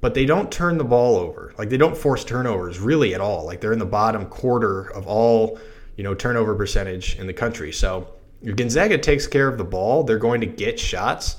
but 0.00 0.14
they 0.14 0.26
don't 0.26 0.50
turn 0.50 0.78
the 0.78 0.84
ball 0.84 1.16
over. 1.16 1.54
Like 1.58 1.68
they 1.68 1.76
don't 1.76 1.96
force 1.96 2.24
turnovers 2.24 2.80
really 2.80 3.14
at 3.14 3.20
all. 3.20 3.44
Like 3.46 3.60
they're 3.60 3.72
in 3.72 3.78
the 3.78 3.86
bottom 3.86 4.26
quarter 4.26 4.90
of 4.92 5.06
all 5.06 5.58
you 5.96 6.04
know, 6.04 6.14
turnover 6.14 6.54
percentage 6.54 7.18
in 7.18 7.26
the 7.26 7.32
country. 7.32 7.72
So 7.72 8.14
if 8.42 8.56
Gonzaga 8.56 8.98
takes 8.98 9.26
care 9.26 9.48
of 9.48 9.58
the 9.58 9.64
ball, 9.64 10.04
they're 10.04 10.18
going 10.18 10.40
to 10.40 10.46
get 10.46 10.78
shots. 10.78 11.36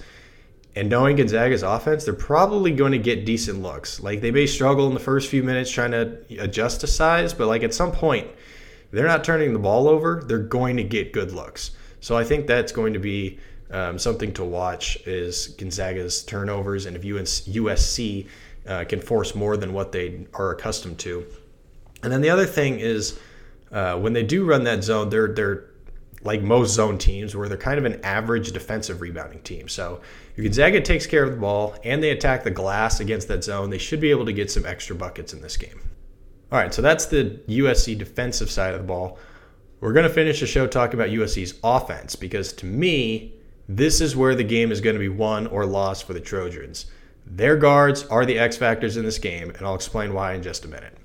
And 0.76 0.90
knowing 0.90 1.18
Gonzaga's 1.18 1.62
offense, 1.62 2.04
they're 2.04 2.14
probably 2.14 2.72
going 2.72 2.94
to 2.94 2.98
get 2.98 3.26
decent 3.26 3.62
looks. 3.62 4.02
Like 4.02 4.22
they 4.22 4.32
may 4.32 4.48
struggle 4.48 4.88
in 4.88 4.94
the 4.94 5.00
first 5.00 5.30
few 5.30 5.44
minutes 5.44 5.70
trying 5.70 5.92
to 5.92 6.18
adjust 6.40 6.82
to 6.82 6.88
size, 6.88 7.34
but 7.34 7.48
like 7.48 7.64
at 7.64 7.74
some 7.74 7.92
point, 7.92 8.28
they're 8.92 9.08
not 9.08 9.24
turning 9.24 9.54
the 9.54 9.60
ball 9.60 9.88
over, 9.88 10.24
they're 10.26 10.40
going 10.40 10.78
to 10.78 10.84
get 10.84 11.14
good 11.14 11.32
looks. 11.32 11.72
So 12.00 12.18
I 12.18 12.24
think 12.24 12.48
that's 12.48 12.72
going 12.72 12.94
to 12.94 13.00
be 13.00 13.40
um, 13.72 13.98
something 13.98 14.34
to 14.34 14.44
watch 14.44 14.98
is 15.08 15.48
Gonzaga's 15.48 16.24
turnovers, 16.24 16.86
and 16.86 16.96
if 16.96 17.04
USC 17.04 18.28
uh, 18.68 18.84
can 18.86 19.00
force 19.00 19.36
more 19.36 19.58
than 19.58 19.74
what 19.74 19.92
they 19.92 20.26
are 20.34 20.52
accustomed 20.52 21.00
to. 21.00 21.26
And 22.04 22.12
then 22.12 22.22
the 22.22 22.30
other 22.30 22.46
thing 22.46 22.80
is 22.80 23.20
uh, 23.72 23.98
when 23.98 24.14
they 24.14 24.24
do 24.24 24.46
run 24.46 24.64
that 24.66 24.84
zone, 24.84 25.10
they're 25.10 25.30
they're 25.30 25.66
like 26.24 26.42
most 26.42 26.74
zone 26.74 26.98
teams, 26.98 27.36
where 27.36 27.50
they're 27.50 27.58
kind 27.58 27.78
of 27.78 27.86
an 27.86 28.00
average 28.04 28.52
defensive 28.52 29.02
rebounding 29.02 29.42
team. 29.42 29.68
So 29.68 30.02
if 30.36 30.44
Gonzaga 30.44 30.82
takes 30.82 31.06
care 31.06 31.24
of 31.24 31.32
the 31.32 31.38
ball 31.38 31.76
and 31.84 32.02
they 32.02 32.12
attack 32.12 32.44
the 32.44 32.52
glass 32.52 33.00
against 33.00 33.28
that 33.28 33.44
zone, 33.44 33.70
they 33.70 33.78
should 33.78 34.00
be 34.00 34.12
able 34.12 34.26
to 34.26 34.34
get 34.34 34.50
some 34.50 34.66
extra 34.66 34.96
buckets 34.96 35.34
in 35.34 35.42
this 35.42 35.58
game. 35.58 35.82
All 36.52 36.60
right, 36.60 36.74
so 36.74 36.82
that's 36.82 37.08
the 37.08 37.40
USC 37.48 37.98
defensive 37.98 38.50
side 38.50 38.74
of 38.74 38.82
the 38.82 38.88
ball. 38.88 39.18
We're 39.80 39.94
going 39.94 40.08
to 40.08 40.14
finish 40.14 40.40
the 40.40 40.48
show 40.48 40.68
talking 40.68 41.00
about 41.00 41.10
USC's 41.10 41.56
offense 41.64 42.16
because 42.16 42.54
to 42.54 42.66
me, 42.66 43.34
this 43.68 44.02
is 44.02 44.16
where 44.16 44.36
the 44.36 44.44
game 44.44 44.72
is 44.72 44.82
going 44.82 44.96
to 44.96 45.00
be 45.00 45.10
won 45.10 45.48
or 45.48 45.66
lost 45.66 46.06
for 46.06 46.14
the 46.14 46.22
Trojans. 46.22 46.86
Their 47.26 47.56
guards 47.56 48.06
are 48.06 48.26
the 48.26 48.38
X 48.38 48.56
factors 48.58 48.98
in 48.98 49.06
this 49.06 49.18
game, 49.18 49.50
and 49.50 49.66
I'll 49.66 49.76
explain 49.76 50.14
why 50.14 50.34
in 50.34 50.44
just 50.44 50.66
a 50.66 50.68
minute. 50.68 50.98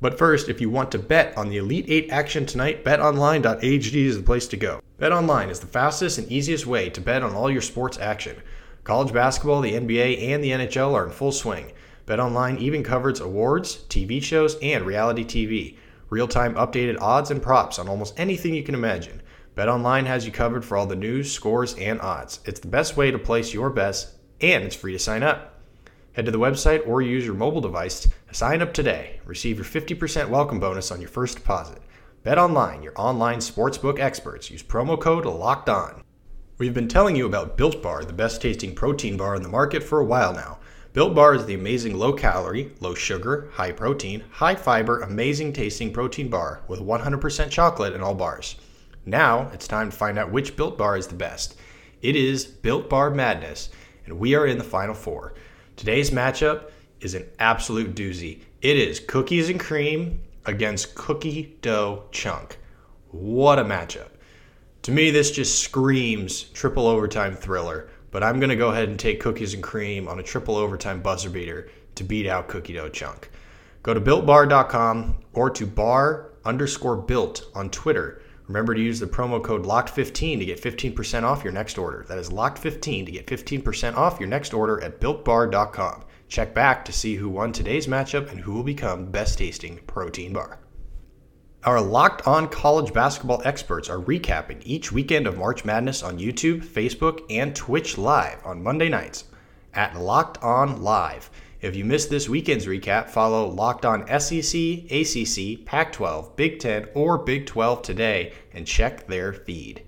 But 0.00 0.18
first, 0.18 0.48
if 0.48 0.60
you 0.60 0.68
want 0.68 0.92
to 0.92 0.98
bet 0.98 1.36
on 1.38 1.48
the 1.48 1.56
Elite 1.56 1.86
8 1.88 2.10
action 2.10 2.44
tonight, 2.44 2.84
betonline.ag 2.84 4.06
is 4.06 4.16
the 4.16 4.22
place 4.22 4.46
to 4.48 4.56
go. 4.56 4.82
BetOnline 4.98 5.50
is 5.50 5.60
the 5.60 5.66
fastest 5.66 6.18
and 6.18 6.30
easiest 6.30 6.66
way 6.66 6.90
to 6.90 7.00
bet 7.00 7.22
on 7.22 7.34
all 7.34 7.50
your 7.50 7.62
sports 7.62 7.98
action. 7.98 8.36
College 8.84 9.12
basketball, 9.12 9.62
the 9.62 9.72
NBA, 9.72 10.28
and 10.28 10.44
the 10.44 10.50
NHL 10.50 10.92
are 10.92 11.06
in 11.06 11.10
full 11.10 11.32
swing. 11.32 11.72
BetOnline 12.06 12.58
even 12.58 12.82
covers 12.82 13.20
awards, 13.20 13.78
TV 13.88 14.22
shows, 14.22 14.56
and 14.62 14.84
reality 14.84 15.24
TV. 15.24 15.76
Real-time 16.08 16.54
updated 16.54 17.00
odds 17.00 17.30
and 17.30 17.42
props 17.42 17.78
on 17.78 17.88
almost 17.88 18.18
anything 18.18 18.54
you 18.54 18.62
can 18.62 18.74
imagine. 18.74 19.22
BetOnline 19.56 20.06
has 20.06 20.26
you 20.26 20.30
covered 20.30 20.64
for 20.64 20.76
all 20.76 20.86
the 20.86 20.94
news, 20.94 21.32
scores, 21.32 21.74
and 21.74 22.00
odds. 22.00 22.40
It's 22.44 22.60
the 22.60 22.68
best 22.68 22.96
way 22.96 23.10
to 23.10 23.18
place 23.18 23.54
your 23.54 23.70
bets, 23.70 24.12
and 24.40 24.62
it's 24.62 24.76
free 24.76 24.92
to 24.92 24.98
sign 24.98 25.22
up. 25.22 25.55
Head 26.16 26.24
to 26.24 26.30
the 26.30 26.38
website 26.38 26.88
or 26.88 27.02
use 27.02 27.26
your 27.26 27.34
mobile 27.34 27.60
device 27.60 28.00
to 28.00 28.10
sign 28.34 28.62
up 28.62 28.72
today. 28.72 29.20
Receive 29.26 29.58
your 29.58 29.66
50% 29.66 30.30
welcome 30.30 30.58
bonus 30.58 30.90
on 30.90 30.98
your 30.98 31.10
first 31.10 31.36
deposit. 31.36 31.76
Bet 32.22 32.38
online, 32.38 32.82
your 32.82 32.94
online 32.96 33.40
sportsbook 33.40 34.00
experts. 34.00 34.50
Use 34.50 34.62
promo 34.62 34.98
code 34.98 35.26
LOCKED 35.26 35.68
ON. 35.68 36.02
We've 36.56 36.72
been 36.72 36.88
telling 36.88 37.16
you 37.16 37.26
about 37.26 37.58
Built 37.58 37.82
Bar, 37.82 38.02
the 38.02 38.14
best 38.14 38.40
tasting 38.40 38.74
protein 38.74 39.18
bar 39.18 39.34
in 39.34 39.42
the 39.42 39.50
market 39.50 39.82
for 39.82 40.00
a 40.00 40.06
while 40.06 40.32
now. 40.32 40.58
Built 40.94 41.14
Bar 41.14 41.34
is 41.34 41.44
the 41.44 41.52
amazing 41.52 41.98
low 41.98 42.14
calorie, 42.14 42.72
low 42.80 42.94
sugar, 42.94 43.50
high 43.52 43.72
protein, 43.72 44.24
high 44.30 44.54
fiber, 44.54 45.02
amazing 45.02 45.52
tasting 45.52 45.92
protein 45.92 46.30
bar 46.30 46.62
with 46.66 46.80
100% 46.80 47.50
chocolate 47.50 47.92
in 47.92 48.00
all 48.00 48.14
bars. 48.14 48.56
Now 49.04 49.50
it's 49.52 49.68
time 49.68 49.90
to 49.90 49.96
find 49.96 50.18
out 50.18 50.32
which 50.32 50.56
Built 50.56 50.78
Bar 50.78 50.96
is 50.96 51.08
the 51.08 51.14
best. 51.14 51.58
It 52.00 52.16
is 52.16 52.46
Built 52.46 52.88
Bar 52.88 53.10
Madness, 53.10 53.68
and 54.06 54.18
we 54.18 54.34
are 54.34 54.46
in 54.46 54.56
the 54.56 54.64
final 54.64 54.94
four. 54.94 55.34
Today's 55.76 56.10
matchup 56.10 56.70
is 57.00 57.14
an 57.14 57.26
absolute 57.38 57.94
doozy. 57.94 58.40
It 58.62 58.78
is 58.78 58.98
cookies 58.98 59.50
and 59.50 59.60
cream 59.60 60.22
against 60.46 60.94
cookie 60.94 61.58
dough 61.60 62.04
chunk. 62.12 62.56
What 63.10 63.58
a 63.58 63.64
matchup. 63.64 64.08
To 64.82 64.90
me, 64.90 65.10
this 65.10 65.30
just 65.30 65.60
screams 65.60 66.44
triple 66.44 66.86
overtime 66.86 67.36
thriller, 67.36 67.90
but 68.10 68.22
I'm 68.22 68.40
going 68.40 68.48
to 68.48 68.56
go 68.56 68.70
ahead 68.70 68.88
and 68.88 68.98
take 68.98 69.20
cookies 69.20 69.52
and 69.52 69.62
cream 69.62 70.08
on 70.08 70.18
a 70.18 70.22
triple 70.22 70.56
overtime 70.56 71.02
buzzer 71.02 71.28
beater 71.28 71.68
to 71.96 72.04
beat 72.04 72.26
out 72.26 72.48
cookie 72.48 72.72
dough 72.72 72.88
chunk. 72.88 73.30
Go 73.82 73.92
to 73.92 74.00
builtbar.com 74.00 75.16
or 75.34 75.50
to 75.50 75.66
bar 75.66 76.30
underscore 76.46 76.96
built 76.96 77.50
on 77.54 77.68
Twitter. 77.68 78.22
Remember 78.48 78.74
to 78.74 78.80
use 78.80 79.00
the 79.00 79.06
promo 79.06 79.42
code 79.42 79.64
LOCKED15 79.64 80.38
to 80.38 80.44
get 80.44 80.62
15% 80.62 81.24
off 81.24 81.42
your 81.42 81.52
next 81.52 81.78
order. 81.78 82.04
That 82.08 82.18
is 82.18 82.30
LOCKED15 82.30 83.06
to 83.06 83.12
get 83.12 83.26
15% 83.26 83.96
off 83.96 84.20
your 84.20 84.28
next 84.28 84.54
order 84.54 84.82
at 84.82 85.00
builtbar.com. 85.00 86.04
Check 86.28 86.54
back 86.54 86.84
to 86.84 86.92
see 86.92 87.16
who 87.16 87.28
won 87.28 87.52
today's 87.52 87.86
matchup 87.86 88.30
and 88.30 88.40
who 88.40 88.52
will 88.52 88.62
become 88.62 89.10
best 89.10 89.38
tasting 89.38 89.80
protein 89.86 90.32
bar. 90.32 90.60
Our 91.64 91.80
locked 91.80 92.28
on 92.28 92.48
college 92.48 92.92
basketball 92.92 93.42
experts 93.44 93.90
are 93.90 93.98
recapping 93.98 94.62
each 94.64 94.92
weekend 94.92 95.26
of 95.26 95.36
March 95.36 95.64
Madness 95.64 96.04
on 96.04 96.18
YouTube, 96.18 96.64
Facebook, 96.64 97.22
and 97.28 97.56
Twitch 97.56 97.98
Live 97.98 98.40
on 98.44 98.62
Monday 98.62 98.88
nights 98.88 99.24
at 99.74 99.96
Locked 99.96 100.40
On 100.44 100.82
Live. 100.82 101.28
If 101.60 101.74
you 101.74 101.84
missed 101.84 102.10
this 102.10 102.28
weekend's 102.28 102.66
recap, 102.66 103.08
follow 103.08 103.48
Locked 103.48 103.86
On 103.86 104.06
SEC, 104.20 104.90
ACC, 104.90 105.64
Pac 105.64 105.92
12, 105.92 106.36
Big 106.36 106.58
10, 106.58 106.88
or 106.94 107.18
Big 107.18 107.46
12 107.46 107.82
today 107.82 108.32
and 108.52 108.66
check 108.66 109.06
their 109.06 109.32
feed. 109.32 109.82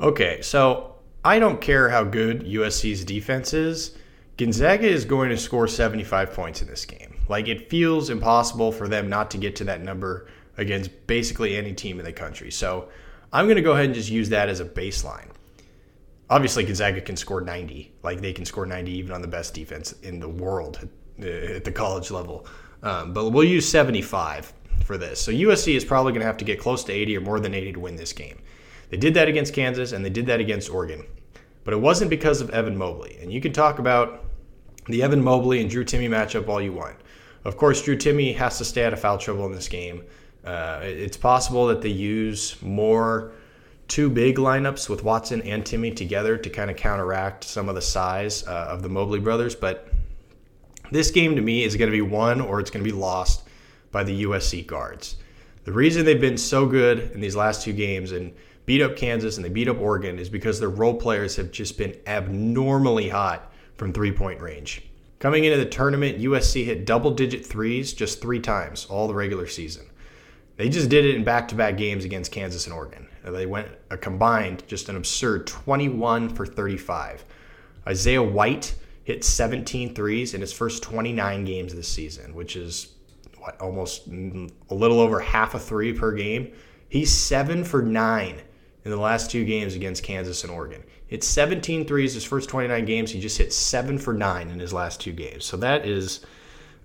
Okay, 0.00 0.40
so 0.40 0.94
I 1.24 1.40
don't 1.40 1.60
care 1.60 1.88
how 1.88 2.04
good 2.04 2.44
USC's 2.44 3.04
defense 3.04 3.52
is. 3.52 3.96
Gonzaga 4.36 4.86
is 4.86 5.04
going 5.04 5.30
to 5.30 5.36
score 5.36 5.66
75 5.66 6.32
points 6.32 6.62
in 6.62 6.68
this 6.68 6.84
game. 6.84 7.16
Like, 7.28 7.48
it 7.48 7.68
feels 7.68 8.08
impossible 8.08 8.70
for 8.70 8.86
them 8.86 9.08
not 9.08 9.32
to 9.32 9.38
get 9.38 9.56
to 9.56 9.64
that 9.64 9.82
number 9.82 10.28
against 10.56 11.06
basically 11.08 11.56
any 11.56 11.72
team 11.72 11.98
in 11.98 12.04
the 12.04 12.12
country. 12.12 12.52
So 12.52 12.88
I'm 13.32 13.46
going 13.46 13.56
to 13.56 13.62
go 13.62 13.72
ahead 13.72 13.86
and 13.86 13.94
just 13.94 14.10
use 14.10 14.28
that 14.28 14.48
as 14.48 14.60
a 14.60 14.64
baseline. 14.64 15.30
Obviously, 16.30 16.64
Gonzaga 16.64 17.00
can 17.00 17.16
score 17.16 17.40
90. 17.40 17.92
Like, 18.02 18.20
they 18.20 18.32
can 18.32 18.44
score 18.44 18.66
90 18.66 18.92
even 18.92 19.12
on 19.12 19.22
the 19.22 19.28
best 19.28 19.54
defense 19.54 19.92
in 20.02 20.20
the 20.20 20.28
world 20.28 20.88
at 21.20 21.64
the 21.64 21.72
college 21.72 22.10
level. 22.10 22.46
Um, 22.82 23.12
but 23.12 23.30
we'll 23.30 23.44
use 23.44 23.68
75 23.68 24.52
for 24.84 24.98
this. 24.98 25.20
So 25.20 25.32
USC 25.32 25.74
is 25.74 25.84
probably 25.84 26.12
going 26.12 26.20
to 26.20 26.26
have 26.26 26.36
to 26.38 26.44
get 26.44 26.60
close 26.60 26.84
to 26.84 26.92
80 26.92 27.16
or 27.16 27.20
more 27.20 27.40
than 27.40 27.54
80 27.54 27.72
to 27.72 27.80
win 27.80 27.96
this 27.96 28.12
game. 28.12 28.38
They 28.90 28.96
did 28.96 29.14
that 29.14 29.28
against 29.28 29.52
Kansas 29.52 29.92
and 29.92 30.04
they 30.04 30.10
did 30.10 30.26
that 30.26 30.40
against 30.40 30.70
Oregon. 30.70 31.04
But 31.64 31.74
it 31.74 31.78
wasn't 31.78 32.10
because 32.10 32.40
of 32.40 32.50
Evan 32.50 32.76
Mobley. 32.76 33.18
And 33.20 33.32
you 33.32 33.40
can 33.40 33.52
talk 33.52 33.78
about 33.78 34.24
the 34.86 35.02
Evan 35.02 35.22
Mobley 35.22 35.60
and 35.60 35.68
Drew 35.68 35.84
Timme 35.84 36.08
matchup 36.08 36.48
all 36.48 36.62
you 36.62 36.72
want. 36.72 36.96
Of 37.44 37.56
course, 37.56 37.82
Drew 37.82 37.96
Timme 37.96 38.34
has 38.36 38.58
to 38.58 38.64
stay 38.64 38.84
out 38.84 38.92
of 38.92 39.00
foul 39.00 39.18
trouble 39.18 39.46
in 39.46 39.52
this 39.52 39.68
game. 39.68 40.04
Uh, 40.44 40.80
it's 40.82 41.16
possible 41.16 41.66
that 41.66 41.82
they 41.82 41.90
use 41.90 42.56
more 42.62 43.32
two 43.88 44.10
big 44.10 44.36
lineups 44.36 44.88
with 44.88 45.02
Watson 45.02 45.42
and 45.42 45.64
Timme 45.64 45.96
together 45.96 46.36
to 46.36 46.50
kind 46.50 46.70
of 46.70 46.76
counteract 46.76 47.42
some 47.42 47.68
of 47.68 47.74
the 47.74 47.82
size 47.82 48.46
uh, 48.46 48.66
of 48.68 48.82
the 48.82 48.88
Mobley 48.88 49.18
brothers. 49.18 49.54
But 49.54 49.88
this 50.92 51.10
game 51.10 51.34
to 51.36 51.42
me 51.42 51.64
is 51.64 51.76
going 51.76 51.90
to 51.90 51.96
be 51.96 52.02
won 52.02 52.40
or 52.40 52.60
it's 52.60 52.70
going 52.70 52.84
to 52.84 52.90
be 52.90 52.96
lost 52.96 53.42
by 53.90 54.04
the 54.04 54.24
USC 54.24 54.66
guards. 54.66 55.16
The 55.64 55.72
reason 55.72 56.04
they've 56.04 56.20
been 56.20 56.38
so 56.38 56.66
good 56.66 57.10
in 57.12 57.20
these 57.20 57.36
last 57.36 57.62
two 57.62 57.72
games 57.72 58.12
and 58.12 58.34
beat 58.66 58.82
up 58.82 58.96
Kansas 58.96 59.36
and 59.36 59.44
they 59.44 59.48
beat 59.48 59.68
up 59.68 59.80
Oregon 59.80 60.18
is 60.18 60.28
because 60.28 60.60
their 60.60 60.68
role 60.68 60.94
players 60.94 61.36
have 61.36 61.50
just 61.50 61.78
been 61.78 61.96
abnormally 62.06 63.08
hot 63.08 63.52
from 63.76 63.92
three 63.92 64.12
point 64.12 64.40
range. 64.40 64.82
Coming 65.18 65.44
into 65.44 65.58
the 65.58 65.66
tournament, 65.66 66.20
USC 66.20 66.64
hit 66.64 66.86
double 66.86 67.10
digit 67.10 67.44
threes 67.44 67.92
just 67.92 68.20
three 68.20 68.38
times 68.38 68.86
all 68.86 69.08
the 69.08 69.14
regular 69.14 69.46
season. 69.46 69.86
They 70.56 70.68
just 70.68 70.90
did 70.90 71.04
it 71.04 71.16
in 71.16 71.24
back 71.24 71.48
to 71.48 71.54
back 71.54 71.76
games 71.76 72.04
against 72.04 72.30
Kansas 72.30 72.66
and 72.66 72.74
Oregon. 72.74 73.07
They 73.24 73.46
went 73.46 73.68
a 73.90 73.96
combined, 73.96 74.62
just 74.66 74.88
an 74.88 74.96
absurd 74.96 75.46
21 75.46 76.30
for 76.30 76.46
35. 76.46 77.24
Isaiah 77.86 78.22
White 78.22 78.74
hit 79.04 79.24
17 79.24 79.94
threes 79.94 80.34
in 80.34 80.40
his 80.40 80.52
first 80.52 80.82
29 80.82 81.44
games 81.44 81.74
this 81.74 81.88
season, 81.88 82.34
which 82.34 82.56
is 82.56 82.94
what 83.38 83.60
almost 83.60 84.06
a 84.06 84.74
little 84.74 85.00
over 85.00 85.20
half 85.20 85.54
a 85.54 85.58
three 85.58 85.92
per 85.92 86.12
game. 86.12 86.52
He's 86.88 87.12
seven 87.12 87.64
for 87.64 87.82
nine 87.82 88.40
in 88.84 88.90
the 88.90 88.96
last 88.96 89.30
two 89.30 89.44
games 89.44 89.74
against 89.74 90.02
Kansas 90.02 90.44
and 90.44 90.52
Oregon. 90.52 90.82
Hit 91.06 91.24
17 91.24 91.86
threes 91.86 92.14
his 92.14 92.24
first 92.24 92.48
29 92.48 92.84
games. 92.84 93.10
He 93.10 93.20
just 93.20 93.38
hit 93.38 93.52
seven 93.52 93.98
for 93.98 94.12
nine 94.12 94.50
in 94.50 94.58
his 94.58 94.72
last 94.72 95.00
two 95.00 95.12
games. 95.12 95.44
So 95.44 95.56
that 95.58 95.86
is 95.86 96.24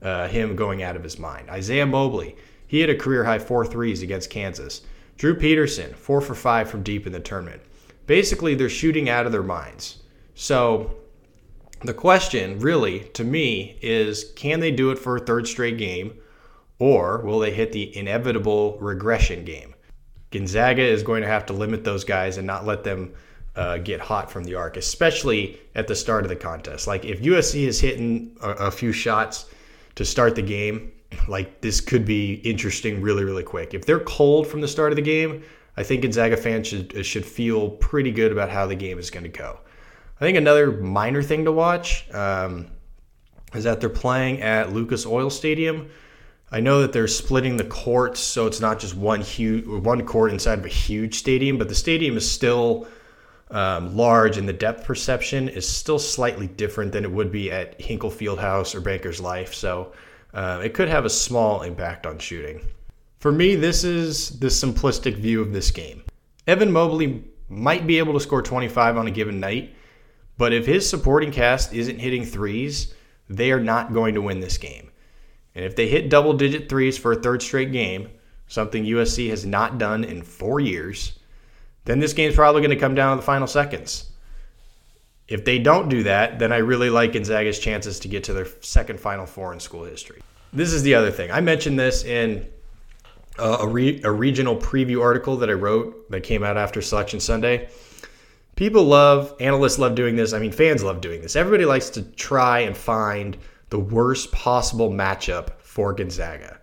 uh, 0.01 0.27
him 0.27 0.55
going 0.55 0.83
out 0.83 0.95
of 0.95 1.03
his 1.03 1.19
mind. 1.19 1.49
Isaiah 1.49 1.85
Mobley, 1.85 2.35
he 2.67 2.79
had 2.79 2.89
a 2.89 2.95
career 2.95 3.23
high 3.23 3.39
four 3.39 3.65
threes 3.65 4.01
against 4.01 4.29
Kansas. 4.29 4.81
Drew 5.17 5.35
Peterson, 5.35 5.93
four 5.93 6.21
for 6.21 6.35
five 6.35 6.69
from 6.69 6.83
deep 6.83 7.05
in 7.05 7.13
the 7.13 7.19
tournament. 7.19 7.61
Basically, 8.07 8.55
they're 8.55 8.69
shooting 8.69 9.09
out 9.09 9.25
of 9.25 9.31
their 9.31 9.43
minds. 9.43 9.99
So 10.35 10.95
the 11.83 11.93
question, 11.93 12.59
really, 12.59 13.01
to 13.13 13.23
me, 13.23 13.77
is 13.81 14.31
can 14.35 14.59
they 14.59 14.71
do 14.71 14.91
it 14.91 14.99
for 14.99 15.17
a 15.17 15.19
third 15.19 15.47
straight 15.47 15.77
game, 15.77 16.17
or 16.79 17.19
will 17.19 17.39
they 17.39 17.51
hit 17.51 17.71
the 17.71 17.95
inevitable 17.95 18.77
regression 18.79 19.45
game? 19.45 19.75
Gonzaga 20.31 20.81
is 20.81 21.03
going 21.03 21.21
to 21.21 21.27
have 21.27 21.45
to 21.47 21.53
limit 21.53 21.83
those 21.83 22.03
guys 22.03 22.37
and 22.37 22.47
not 22.47 22.65
let 22.65 22.83
them 22.83 23.13
uh, 23.55 23.77
get 23.77 23.99
hot 23.99 24.31
from 24.31 24.43
the 24.43 24.55
arc, 24.55 24.77
especially 24.77 25.59
at 25.75 25.87
the 25.87 25.95
start 25.95 26.23
of 26.23 26.29
the 26.29 26.35
contest. 26.35 26.87
Like 26.87 27.05
if 27.05 27.21
USC 27.21 27.67
is 27.67 27.79
hitting 27.79 28.35
a, 28.41 28.49
a 28.51 28.71
few 28.71 28.91
shots 28.91 29.45
to 29.95 30.03
start 30.03 30.35
the 30.35 30.41
game 30.41 30.92
like 31.27 31.61
this 31.61 31.81
could 31.81 32.05
be 32.05 32.35
interesting 32.35 33.01
really, 33.01 33.23
really 33.23 33.43
quick. 33.43 33.73
If 33.73 33.85
they're 33.85 33.99
cold 33.99 34.47
from 34.47 34.61
the 34.61 34.67
start 34.67 34.91
of 34.91 34.95
the 34.95 35.01
game, 35.01 35.43
I 35.75 35.83
think 35.83 36.03
Gonzaga 36.03 36.37
fans 36.37 36.67
should 36.67 37.05
should 37.05 37.25
feel 37.25 37.71
pretty 37.71 38.11
good 38.11 38.31
about 38.31 38.49
how 38.49 38.67
the 38.67 38.75
game 38.75 38.99
is 38.99 39.09
going 39.09 39.23
to 39.23 39.29
go. 39.29 39.59
I 40.19 40.25
think 40.25 40.37
another 40.37 40.71
minor 40.71 41.23
thing 41.23 41.45
to 41.45 41.51
watch 41.51 42.09
um, 42.13 42.67
is 43.53 43.63
that 43.63 43.79
they're 43.79 43.89
playing 43.89 44.41
at 44.41 44.71
Lucas 44.71 45.05
Oil 45.05 45.29
Stadium. 45.29 45.89
I 46.51 46.59
know 46.59 46.81
that 46.81 46.93
they're 46.93 47.07
splitting 47.07 47.57
the 47.57 47.63
courts, 47.63 48.19
so 48.19 48.45
it's 48.45 48.59
not 48.59 48.79
just 48.79 48.95
one 48.95 49.21
huge 49.21 49.65
one 49.65 50.05
court 50.05 50.31
inside 50.31 50.59
of 50.59 50.65
a 50.65 50.69
huge 50.69 51.15
stadium, 51.15 51.57
but 51.57 51.67
the 51.67 51.75
stadium 51.75 52.15
is 52.15 52.29
still 52.29 52.87
um, 53.49 53.97
large, 53.97 54.37
and 54.37 54.47
the 54.47 54.53
depth 54.53 54.85
perception 54.85 55.49
is 55.49 55.67
still 55.67 55.97
slightly 55.97 56.47
different 56.47 56.91
than 56.91 57.03
it 57.03 57.11
would 57.11 57.31
be 57.31 57.51
at 57.51 57.81
Hinkle 57.81 58.11
Fieldhouse 58.11 58.75
or 58.75 58.81
Bankers 58.81 59.19
Life. 59.19 59.53
So 59.53 59.93
uh, 60.33 60.61
it 60.63 60.73
could 60.73 60.89
have 60.89 61.05
a 61.05 61.09
small 61.09 61.61
impact 61.61 62.05
on 62.05 62.17
shooting. 62.17 62.61
For 63.19 63.31
me, 63.31 63.55
this 63.55 63.83
is 63.83 64.39
the 64.39 64.47
simplistic 64.47 65.15
view 65.15 65.41
of 65.41 65.53
this 65.53 65.71
game. 65.71 66.03
Evan 66.47 66.71
Mobley 66.71 67.23
might 67.49 67.87
be 67.87 67.99
able 67.99 68.13
to 68.13 68.19
score 68.19 68.41
25 68.41 68.97
on 68.97 69.07
a 69.07 69.11
given 69.11 69.39
night, 69.39 69.75
but 70.37 70.53
if 70.53 70.65
his 70.65 70.89
supporting 70.89 71.31
cast 71.31 71.73
isn't 71.73 71.99
hitting 71.99 72.25
threes, 72.25 72.93
they 73.29 73.51
are 73.51 73.59
not 73.59 73.93
going 73.93 74.15
to 74.15 74.21
win 74.21 74.39
this 74.39 74.57
game. 74.57 74.91
And 75.55 75.63
if 75.63 75.75
they 75.75 75.87
hit 75.87 76.09
double 76.09 76.33
digit 76.33 76.67
threes 76.67 76.97
for 76.97 77.13
a 77.13 77.21
third 77.21 77.41
straight 77.41 77.71
game, 77.71 78.09
something 78.47 78.83
USC 78.83 79.29
has 79.29 79.45
not 79.45 79.77
done 79.77 80.03
in 80.03 80.23
four 80.23 80.59
years, 80.59 81.19
then 81.85 81.99
this 81.99 82.13
game's 82.13 82.35
probably 82.35 82.61
going 82.61 82.71
to 82.71 82.75
come 82.75 82.95
down 82.95 83.15
to 83.15 83.21
the 83.21 83.25
final 83.25 83.47
seconds. 83.47 84.09
If 85.27 85.45
they 85.45 85.59
don't 85.59 85.89
do 85.89 86.03
that, 86.03 86.39
then 86.39 86.51
I 86.51 86.57
really 86.57 86.89
like 86.89 87.13
Gonzaga's 87.13 87.59
chances 87.59 87.99
to 88.01 88.07
get 88.07 88.25
to 88.25 88.33
their 88.33 88.47
second 88.61 88.99
Final 88.99 89.25
Four 89.25 89.53
in 89.53 89.59
school 89.59 89.85
history. 89.85 90.21
This 90.51 90.73
is 90.73 90.83
the 90.83 90.95
other 90.95 91.11
thing. 91.11 91.31
I 91.31 91.41
mentioned 91.41 91.79
this 91.79 92.03
in 92.03 92.45
a, 93.39 93.67
re- 93.67 94.01
a 94.03 94.11
regional 94.11 94.55
preview 94.55 95.01
article 95.01 95.37
that 95.37 95.49
I 95.49 95.53
wrote 95.53 96.11
that 96.11 96.21
came 96.21 96.43
out 96.43 96.57
after 96.57 96.81
Selection 96.81 97.19
Sunday. 97.19 97.69
People 98.55 98.83
love, 98.83 99.35
analysts 99.39 99.79
love 99.79 99.95
doing 99.95 100.15
this. 100.15 100.33
I 100.33 100.39
mean, 100.39 100.51
fans 100.51 100.83
love 100.83 101.01
doing 101.01 101.21
this. 101.21 101.35
Everybody 101.35 101.65
likes 101.65 101.89
to 101.91 102.03
try 102.03 102.59
and 102.59 102.77
find 102.77 103.37
the 103.69 103.79
worst 103.79 104.31
possible 104.31 104.91
matchup 104.91 105.59
for 105.59 105.93
Gonzaga. 105.93 106.59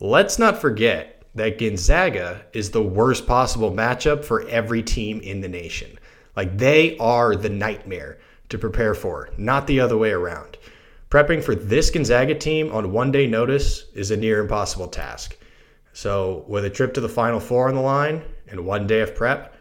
Let's 0.00 0.38
not 0.38 0.58
forget 0.58 1.22
that 1.36 1.58
Gonzaga 1.58 2.44
is 2.52 2.70
the 2.70 2.82
worst 2.82 3.26
possible 3.26 3.70
matchup 3.70 4.24
for 4.24 4.48
every 4.48 4.82
team 4.82 5.20
in 5.20 5.40
the 5.40 5.48
nation. 5.48 5.97
Like 6.38 6.56
they 6.56 6.96
are 6.98 7.34
the 7.34 7.48
nightmare 7.48 8.18
to 8.50 8.58
prepare 8.58 8.94
for, 8.94 9.30
not 9.36 9.66
the 9.66 9.80
other 9.80 9.98
way 9.98 10.12
around. 10.12 10.56
Prepping 11.10 11.42
for 11.42 11.56
this 11.56 11.90
Gonzaga 11.90 12.36
team 12.36 12.70
on 12.70 12.92
one 12.92 13.10
day 13.10 13.26
notice 13.26 13.86
is 13.92 14.12
a 14.12 14.16
near 14.16 14.40
impossible 14.40 14.86
task. 14.86 15.36
So, 15.92 16.44
with 16.46 16.64
a 16.64 16.70
trip 16.70 16.94
to 16.94 17.00
the 17.00 17.08
Final 17.08 17.40
Four 17.40 17.68
on 17.68 17.74
the 17.74 17.80
line 17.80 18.22
and 18.46 18.64
one 18.64 18.86
day 18.86 19.00
of 19.00 19.16
prep, 19.16 19.56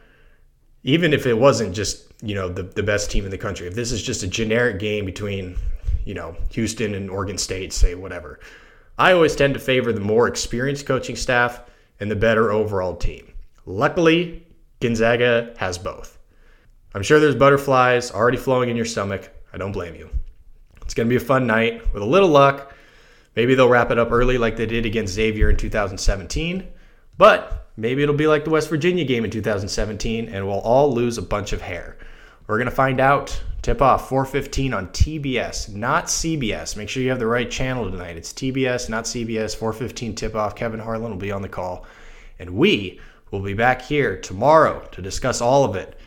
even 0.84 1.14
if 1.14 1.26
it 1.26 1.34
wasn't 1.34 1.74
just, 1.74 2.14
you 2.22 2.36
know, 2.36 2.48
the, 2.48 2.62
the 2.62 2.84
best 2.84 3.10
team 3.10 3.26
in 3.26 3.32
the 3.32 3.40
country, 3.40 3.66
if 3.66 3.74
this 3.74 3.92
is 3.92 4.04
just 4.04 4.22
a 4.22 4.28
generic 4.28 4.78
game 4.78 5.04
between 5.04 5.58
you 6.06 6.14
know, 6.14 6.38
Houston 6.52 6.94
and 6.94 7.10
Oregon 7.10 7.40
State, 7.40 7.74
say 7.74 7.96
whatever. 7.96 8.40
I 9.00 9.14
always 9.14 9.36
tend 9.36 9.56
to 9.56 9.60
favor 9.60 9.92
the 9.92 10.00
more 10.00 10.28
experienced 10.28 10.86
coaching 10.86 11.16
staff 11.16 11.64
and 12.00 12.12
the 12.12 12.16
better 12.16 12.52
overall 12.52 12.96
team. 12.96 13.34
Luckily, 13.66 14.46
Gonzaga 14.80 15.56
has 15.58 15.80
both. 15.80 16.17
I'm 16.94 17.04
sure 17.04 17.20
there's 17.20 17.36
butterflies 17.36 18.12
already 18.12 18.38
flowing 18.38 18.70
in 18.70 18.76
your 18.76 18.86
stomach. 18.86 19.30
I 19.54 19.58
don't 19.58 19.72
blame 19.72 19.96
you. 19.96 20.10
It's 20.82 20.94
going 20.94 21.08
to 21.08 21.10
be 21.10 21.22
a 21.22 21.26
fun 21.26 21.48
night. 21.48 21.94
With 21.94 22.02
a 22.02 22.06
little 22.06 22.30
luck, 22.30 22.74
maybe 23.36 23.56
they'll 23.56 23.70
wrap 23.70 23.92
it 23.92 24.00
up 24.00 24.12
early 24.12 24.38
like 24.38 24.56
they 24.56 24.66
did 24.66 24.86
against 24.86 25.14
Xavier 25.14 25.50
in 25.50 25.58
2017. 25.58 26.68
But 27.18 27.70
maybe 27.76 28.04
it'll 28.04 28.16
be 28.16 28.28
like 28.28 28.46
the 28.46 28.50
West 28.52 28.70
Virginia 28.70 29.04
game 29.04 29.26
in 29.26 29.32
2017 29.32 30.30
and 30.30 30.48
we'll 30.48 30.60
all 30.60 30.94
lose 30.94 31.18
a 31.18 31.22
bunch 31.22 31.54
of 31.54 31.62
hair. 31.62 31.98
We're 32.48 32.58
going 32.58 32.70
to 32.70 32.76
find 32.76 33.00
out 33.00 33.42
Tip 33.68 33.82
off 33.82 34.08
415 34.08 34.74
on 34.74 34.88
TBS, 34.88 35.76
not 35.76 36.06
CBS. 36.06 36.78
Make 36.78 36.88
sure 36.88 37.04
you 37.04 37.10
have 37.10 37.20
the 37.20 37.28
right 37.28 37.52
channel 37.52 37.92
tonight. 37.92 38.16
It's 38.16 38.32
TBS, 38.32 38.88
not 38.88 39.04
CBS. 39.04 39.58
415 39.58 40.16
tip 40.16 40.36
off. 40.36 40.56
Kevin 40.56 40.80
Harlan 40.80 41.12
will 41.12 41.18
be 41.18 41.34
on 41.34 41.42
the 41.42 41.50
call. 41.50 41.86
And 42.40 42.52
we 42.52 43.02
will 43.30 43.42
be 43.42 43.54
back 43.54 43.82
here 43.82 44.22
tomorrow 44.22 44.88
to 44.94 45.02
discuss 45.02 45.42
all 45.42 45.66
of 45.66 45.76
it. 45.76 46.00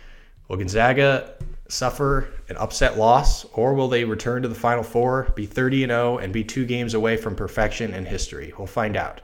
Will 0.51 0.57
Gonzaga 0.57 1.35
suffer 1.69 2.27
an 2.49 2.57
upset 2.57 2.99
loss, 2.99 3.45
or 3.53 3.73
will 3.73 3.87
they 3.87 4.03
return 4.03 4.43
to 4.43 4.49
the 4.49 4.55
Final 4.57 4.83
Four, 4.83 5.33
be 5.37 5.47
30 5.47 5.85
and 5.85 5.91
0, 5.91 6.19
and 6.19 6.33
be 6.33 6.43
two 6.43 6.67
games 6.67 6.95
away 6.95 7.17
from 7.17 7.37
perfection 7.37 7.95
and 7.95 8.05
history? 8.05 8.53
We'll 8.59 8.67
find 8.67 8.97
out. 8.97 9.21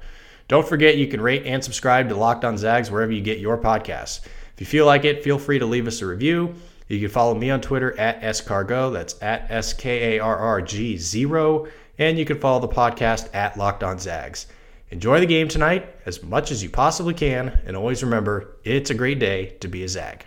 Don't 0.47 0.69
forget 0.69 0.99
you 0.99 1.09
can 1.09 1.21
rate 1.21 1.45
and 1.45 1.65
subscribe 1.65 2.09
to 2.11 2.15
Locked 2.15 2.45
On 2.45 2.57
Zags 2.57 2.93
wherever 2.93 3.11
you 3.11 3.23
get 3.23 3.41
your 3.41 3.59
podcasts. 3.59 4.21
If 4.55 4.61
you 4.61 4.67
feel 4.67 4.87
like 4.87 5.05
it, 5.05 5.25
feel 5.25 5.37
free 5.37 5.59
to 5.59 5.67
leave 5.67 5.89
us 5.89 6.01
a 6.01 6.07
review. 6.07 6.55
You 6.87 7.01
can 7.01 7.09
follow 7.09 7.35
me 7.35 7.51
on 7.51 7.61
Twitter 7.61 7.99
at 7.99 8.23
skarrgo. 8.23 8.93
That's 8.93 9.21
at 9.21 9.51
S 9.51 9.73
K 9.73 10.19
A 10.19 10.23
R 10.23 10.37
R 10.37 10.63
G 10.63 10.97
zero. 10.97 11.67
And 11.99 12.21
you 12.21 12.25
can 12.25 12.39
follow 12.39 12.61
the 12.61 12.73
podcast 12.73 13.35
at 13.35 13.59
Locked 13.59 13.83
On 13.83 13.99
Zags. 13.99 14.47
Enjoy 14.91 15.19
the 15.19 15.27
game 15.27 15.49
tonight 15.49 15.93
as 16.07 16.23
much 16.23 16.53
as 16.53 16.63
you 16.63 16.71
possibly 16.71 17.15
can. 17.15 17.59
And 17.67 17.77
always 17.77 18.05
remember, 18.05 18.59
it's 18.63 18.91
a 18.91 18.95
great 18.95 19.19
day 19.19 19.57
to 19.59 19.67
be 19.67 19.83
a 19.83 19.89
Zag. 19.89 20.25